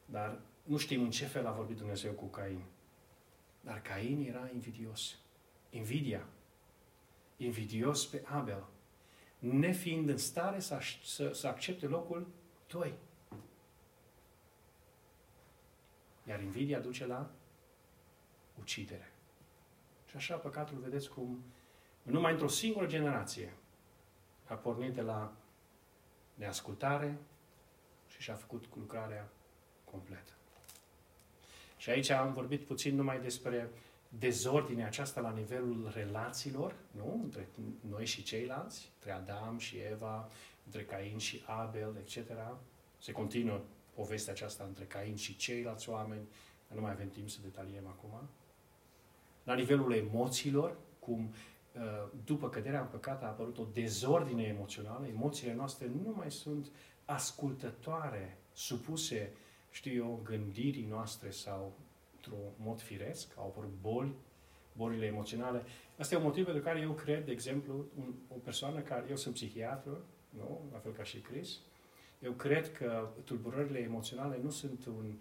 [0.05, 2.63] Dar nu știm în ce fel a vorbit Dumnezeu cu Cain.
[3.61, 5.17] Dar Cain era invidios.
[5.69, 6.25] Invidia.
[7.37, 8.63] Invidios pe Abel
[9.41, 12.27] nefiind în stare să, să, să accepte locul
[12.67, 12.93] 2.
[16.27, 17.31] Iar invidia duce la
[18.59, 19.11] ucidere.
[20.05, 21.43] Și așa păcatul, vedeți cum
[22.01, 23.53] numai într-o singură generație
[24.47, 25.33] a pornit de la
[26.33, 27.17] neascultare
[28.07, 29.29] și și-a făcut lucrarea
[29.83, 30.31] completă.
[31.77, 33.69] Și aici am vorbit puțin numai despre
[34.09, 37.19] dezordinea aceasta la nivelul relațiilor, nu?
[37.23, 37.47] Între
[37.89, 40.29] noi și ceilalți, între Adam și Eva,
[40.65, 42.31] între Cain și Abel, etc.
[42.97, 43.61] Se continuă
[43.93, 46.27] povestea aceasta între Cain și ceilalți oameni,
[46.67, 48.29] nu mai avem timp să detaliem acum.
[49.43, 51.35] La nivelul emoțiilor, cum uh,
[52.25, 56.71] după căderea în păcat a apărut o dezordine emoțională, emoțiile noastre nu mai sunt
[57.05, 59.33] ascultătoare, supuse,
[59.69, 61.77] știu eu, gândirii noastre sau
[62.15, 64.15] într-un mod firesc, au apărut boli,
[64.75, 65.63] bolile emoționale.
[65.97, 69.15] Asta e un motiv pentru care eu cred, de exemplu, un, o persoană care, eu
[69.15, 69.97] sunt psihiatru,
[70.29, 70.69] nu?
[70.71, 71.57] la fel ca și Chris,
[72.19, 75.13] eu cred că tulburările emoționale nu sunt un,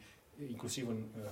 [0.49, 1.23] inclusiv în uh,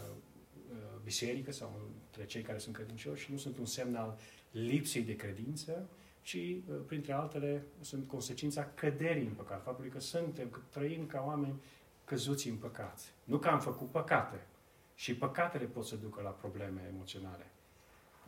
[0.70, 4.18] uh, biserică sau între cei care sunt credincioși, nu sunt un semn al
[4.50, 5.88] lipsei de credință,
[6.22, 11.24] ci, uh, printre altele, sunt consecința căderii în păcat, faptului că suntem, că trăim ca
[11.26, 11.60] oameni
[12.04, 13.00] căzuți în păcat.
[13.24, 14.46] Nu că am făcut păcate,
[14.94, 17.46] și păcatele pot să ducă la probleme emoționale.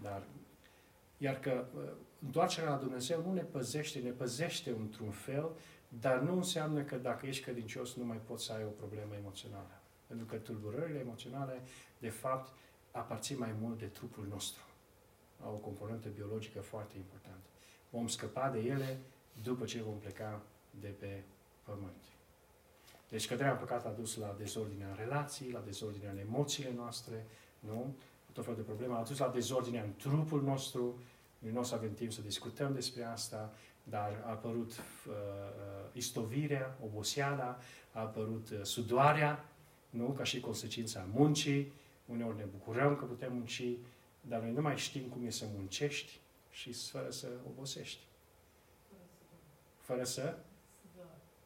[0.03, 0.23] Dar,
[1.19, 1.83] iar că uh,
[2.25, 5.51] întoarcerea la Dumnezeu nu ne păzește, ne păzește într-un fel,
[5.89, 9.81] dar nu înseamnă că dacă ești credincios nu mai poți să ai o problemă emoțională.
[10.07, 11.63] Pentru că tulburările emoționale,
[11.99, 12.53] de fapt,
[12.91, 14.63] aparțin mai mult de trupul nostru.
[15.45, 17.49] Au o componentă biologică foarte importantă.
[17.91, 18.99] Vom scăpa de ele
[19.43, 20.43] după ce vom pleca
[20.81, 21.23] de pe
[21.63, 22.05] pământ.
[23.09, 27.27] Deci căderea în păcat a dus la dezordinea în relații, la dezordinea în emoțiile noastre,
[27.59, 27.95] nu?
[28.33, 28.95] Tot felul de probleme.
[28.95, 30.99] A dus la dezordinea în trupul nostru.
[31.39, 35.15] Noi nu o să avem timp să discutăm despre asta, dar a apărut uh, uh,
[35.93, 37.59] istovirea, oboseala,
[37.93, 39.45] a apărut uh, sudoarea,
[39.91, 40.05] nu?
[40.05, 41.73] Ca și consecința muncii.
[42.07, 43.63] Uneori ne bucurăm că putem munci,
[44.21, 48.07] dar noi nu mai știm cum e să muncești și fără să obosești.
[49.79, 50.39] Fără să?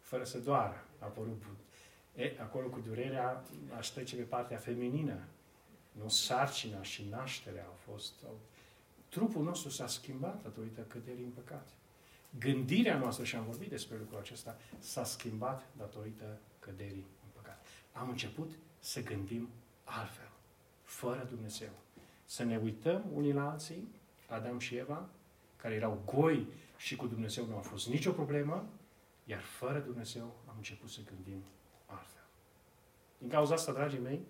[0.01, 0.89] Fără să doară.
[0.99, 1.43] A apărut
[2.15, 3.45] E, acolo cu durerea
[3.77, 5.25] aș trece pe partea feminină.
[5.93, 8.13] Nu sarcina și nașterea au fost...
[8.25, 8.39] Au...
[9.09, 11.69] Trupul nostru s-a schimbat datorită căderii în păcat.
[12.39, 17.67] Gândirea noastră, și am vorbit despre lucrul acesta, s-a schimbat datorită căderii în păcat.
[17.93, 19.49] Am început să gândim
[19.85, 20.31] altfel,
[20.83, 21.73] fără Dumnezeu.
[22.25, 23.89] Să ne uităm unii la alții,
[24.29, 25.09] Adam și Eva,
[25.57, 26.47] care erau goi
[26.77, 28.69] și cu Dumnezeu nu a fost nicio problemă,
[29.25, 31.45] iar fără Dumnezeu am început să gândim
[31.87, 32.25] altfel.
[33.19, 34.21] Din cauza asta, dragii mei,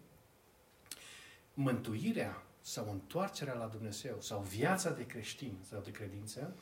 [1.55, 6.57] mântuirea sau întoarcerea la Dumnezeu sau viața de creștin sau de credință,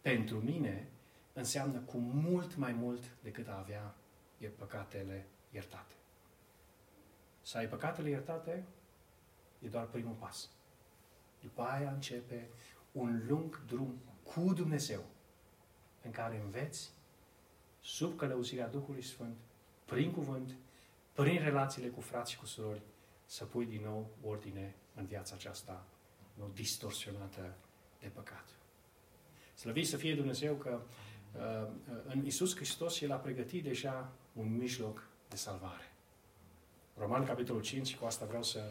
[0.00, 0.88] pentru mine
[1.32, 3.94] înseamnă cu mult mai mult decât a avea
[4.56, 5.94] păcatele iertate.
[7.42, 8.64] Să ai păcatele iertate
[9.58, 10.50] e doar primul pas.
[11.40, 12.48] După aia începe
[12.92, 15.04] un lung drum cu Dumnezeu
[16.02, 16.90] în care înveți
[17.80, 19.36] sub călăuzirea Duhului Sfânt,
[19.84, 20.54] prin cuvânt,
[21.12, 22.82] prin relațiile cu frați și cu surori,
[23.26, 25.84] să pui din nou ordine în viața aceasta
[26.34, 27.54] nu distorsionată
[28.00, 28.44] de păcat.
[29.54, 30.80] Slăvit să fie Dumnezeu că
[31.36, 31.68] uh,
[32.06, 35.92] în Isus Hristos El a pregătit deja un mijloc de salvare.
[36.96, 38.70] Roman, capitolul 5, și cu asta vreau să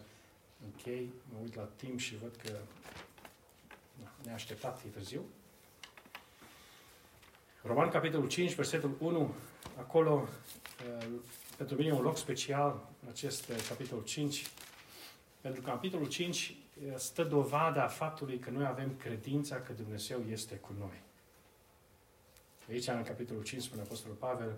[0.63, 2.57] închei, mă uit la timp și văd că
[4.23, 5.25] ne-a așteptat, e târziu.
[7.61, 9.33] Roman, capitolul 5, versetul 1,
[9.77, 10.27] acolo,
[10.99, 11.07] uh,
[11.57, 14.45] pentru mine un loc special, acest uh, capitol 5,
[15.41, 16.55] pentru că capitolul 5
[16.87, 21.01] uh, stă dovada faptului că noi avem credința că Dumnezeu este cu noi.
[22.69, 24.55] Aici, în capitolul 5, spune Apostolul Pavel,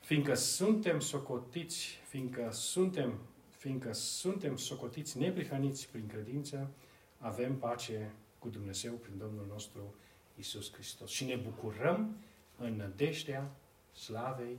[0.00, 3.18] fiindcă suntem socotiți, fiindcă suntem,
[3.64, 6.70] fiindcă suntem socotiți neprihăniți prin credință,
[7.18, 9.94] avem pace cu Dumnezeu prin Domnul nostru
[10.36, 11.10] Isus Hristos.
[11.10, 12.16] Și ne bucurăm
[12.58, 13.50] în nădejdea
[13.92, 14.58] slavei,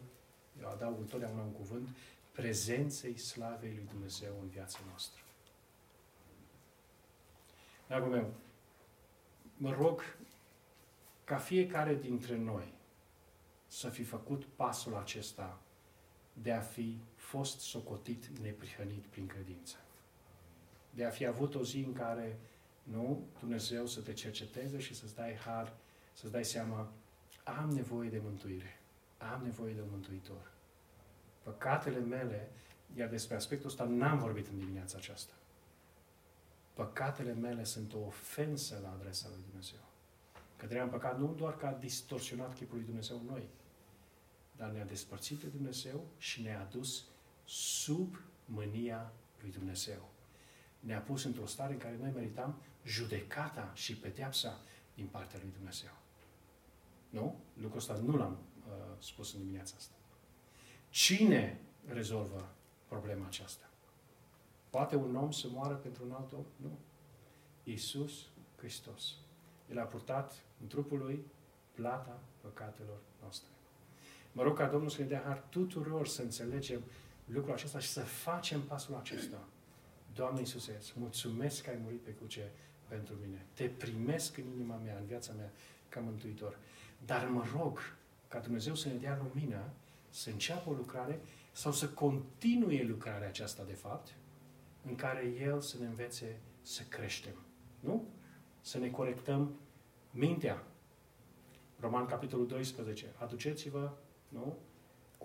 [0.62, 1.90] eu adaug întotdeauna un cuvânt,
[2.32, 5.22] prezenței slavei lui Dumnezeu în viața noastră.
[7.88, 8.34] Dragul meu,
[9.58, 10.02] mă rog
[11.24, 12.74] ca fiecare dintre noi
[13.68, 15.60] să fi făcut pasul acesta
[16.34, 19.76] de a fi fost socotit neprihănit prin credință.
[20.90, 22.40] De a fi avut o zi în care,
[22.84, 25.74] nu, Dumnezeu să te cerceteze și să-ți dai har,
[26.14, 26.92] să-ți dai seama,
[27.44, 28.80] am nevoie de mântuire,
[29.18, 30.52] am nevoie de un mântuitor.
[31.44, 32.52] Păcatele mele,
[32.98, 35.34] iar despre aspectul ăsta n-am vorbit în dimineața aceasta.
[36.74, 39.80] Păcatele mele sunt o ofensă la adresa lui Dumnezeu.
[40.56, 43.48] Căderea în păcat nu doar că a distorsionat chipul lui Dumnezeu în noi,
[44.56, 47.06] dar ne-a despărțit de Dumnezeu și ne-a adus
[47.46, 50.10] sub mânia lui Dumnezeu.
[50.80, 54.62] Ne-a pus într-o stare în care noi meritam judecata și pedeapsa
[54.94, 55.92] din partea lui Dumnezeu.
[57.10, 57.40] Nu?
[57.54, 58.38] Lucrul ăsta nu l-am
[58.68, 59.94] uh, spus în dimineața asta.
[60.90, 62.56] Cine rezolvă
[62.88, 63.70] problema aceasta?
[64.70, 66.46] Poate un om să moară pentru un alt om?
[66.56, 66.78] Nu.
[67.64, 69.14] Iisus Hristos.
[69.72, 71.26] El a purtat în trupul lui
[71.72, 73.50] plata păcatelor noastre.
[74.32, 76.84] Mă rog ca Domnul să ne dea har tuturor să înțelegem
[77.26, 79.48] lucrul acesta și să facem pasul acesta.
[80.14, 82.52] Doamne Iisuse, îți mulțumesc că ai murit pe cruce
[82.88, 83.46] pentru mine.
[83.54, 85.52] Te primesc în inima mea, în viața mea,
[85.90, 86.58] ca mântuitor.
[87.06, 87.80] Dar mă rog
[88.28, 89.70] ca Dumnezeu să ne dea lumină,
[90.10, 91.20] să înceapă o lucrare
[91.52, 94.16] sau să continue lucrarea aceasta, de fapt,
[94.86, 97.36] în care El să ne învețe să creștem.
[97.80, 98.08] Nu?
[98.62, 99.60] Să ne corectăm
[100.12, 100.64] mintea.
[101.80, 103.14] Roman, capitolul 12.
[103.18, 103.92] Aduceți-vă,
[104.30, 104.58] nu?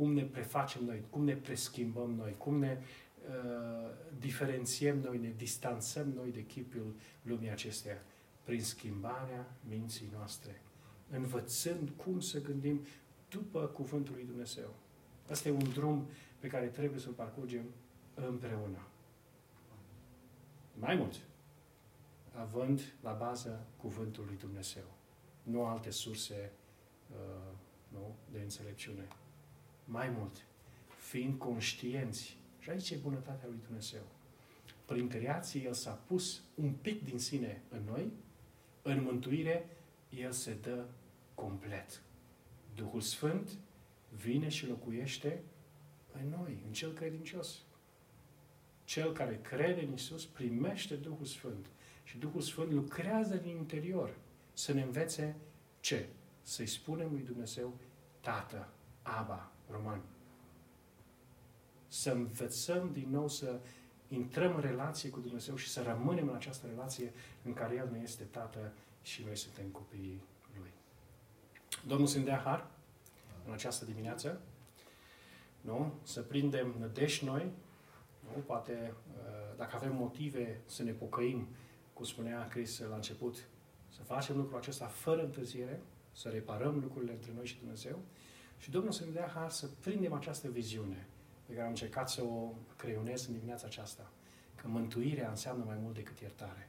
[0.00, 2.78] Cum ne prefacem noi, cum ne preschimbăm noi, cum ne
[3.28, 8.02] uh, diferențiem noi, ne distanțăm noi de chipul lumii acesteia
[8.44, 10.60] prin schimbarea minții noastre,
[11.10, 12.80] învățând cum să gândim
[13.28, 14.74] după Cuvântul lui Dumnezeu.
[15.30, 16.06] Asta e un drum
[16.38, 17.64] pe care trebuie să-l parcurgem
[18.14, 18.86] împreună.
[20.74, 21.20] Mai mult,
[22.32, 24.84] având la bază Cuvântul lui Dumnezeu,
[25.42, 26.52] nu alte surse
[27.10, 27.52] uh,
[27.88, 29.08] nu, de înțelepciune.
[29.92, 30.44] Mai mult,
[30.98, 34.02] fiind conștienți, și aici e bunătatea lui Dumnezeu,
[34.84, 38.12] prin creație El s-a pus un pic din sine în noi,
[38.82, 39.68] în mântuire
[40.08, 40.84] El se dă
[41.34, 42.02] complet.
[42.74, 43.50] Duhul Sfânt
[44.16, 45.42] vine și locuiește
[46.12, 47.58] în noi, în cel credincios.
[48.84, 51.66] Cel care crede în Isus primește Duhul Sfânt
[52.04, 54.16] și Duhul Sfânt lucrează din interior
[54.52, 55.36] să ne învețe
[55.80, 56.06] ce?
[56.42, 57.74] să-i spunem lui Dumnezeu
[58.20, 58.68] Tată,
[59.02, 60.00] Aba, Roman.
[61.88, 63.60] Să învățăm din nou să
[64.08, 67.12] intrăm în relație cu Dumnezeu și să rămânem în această relație
[67.44, 70.22] în care El ne este Tată și noi suntem copiii
[70.58, 70.72] Lui.
[71.86, 72.70] Domnul să dea har
[73.46, 74.40] în această dimineață.
[75.60, 75.94] Nu?
[76.02, 77.52] Să prindem nădești noi.
[78.20, 78.42] Nu?
[78.46, 81.48] Poate, uh, dacă avem motive să ne pocăim,
[81.92, 83.48] cum spunea Chris la început,
[83.88, 87.98] să facem lucrul acesta fără întârziere, să reparăm lucrurile între noi și Dumnezeu.
[88.60, 91.06] Și Domnul să ne dea har să prindem această viziune
[91.46, 94.10] pe care am încercat să o creionez în dimineața aceasta.
[94.54, 96.68] Că mântuirea înseamnă mai mult decât iertare.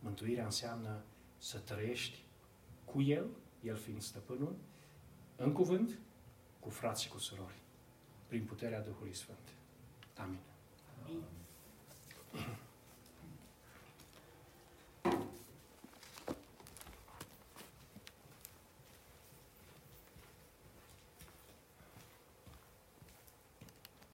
[0.00, 1.02] Mântuirea înseamnă
[1.38, 2.24] să trăiești
[2.84, 3.26] cu El,
[3.62, 4.56] El fiind stăpânul,
[5.36, 5.98] în cuvânt,
[6.60, 7.60] cu frați și cu surori,
[8.26, 9.52] prin puterea Duhului Sfânt.
[10.16, 10.40] Amin.
[11.04, 11.22] Amin.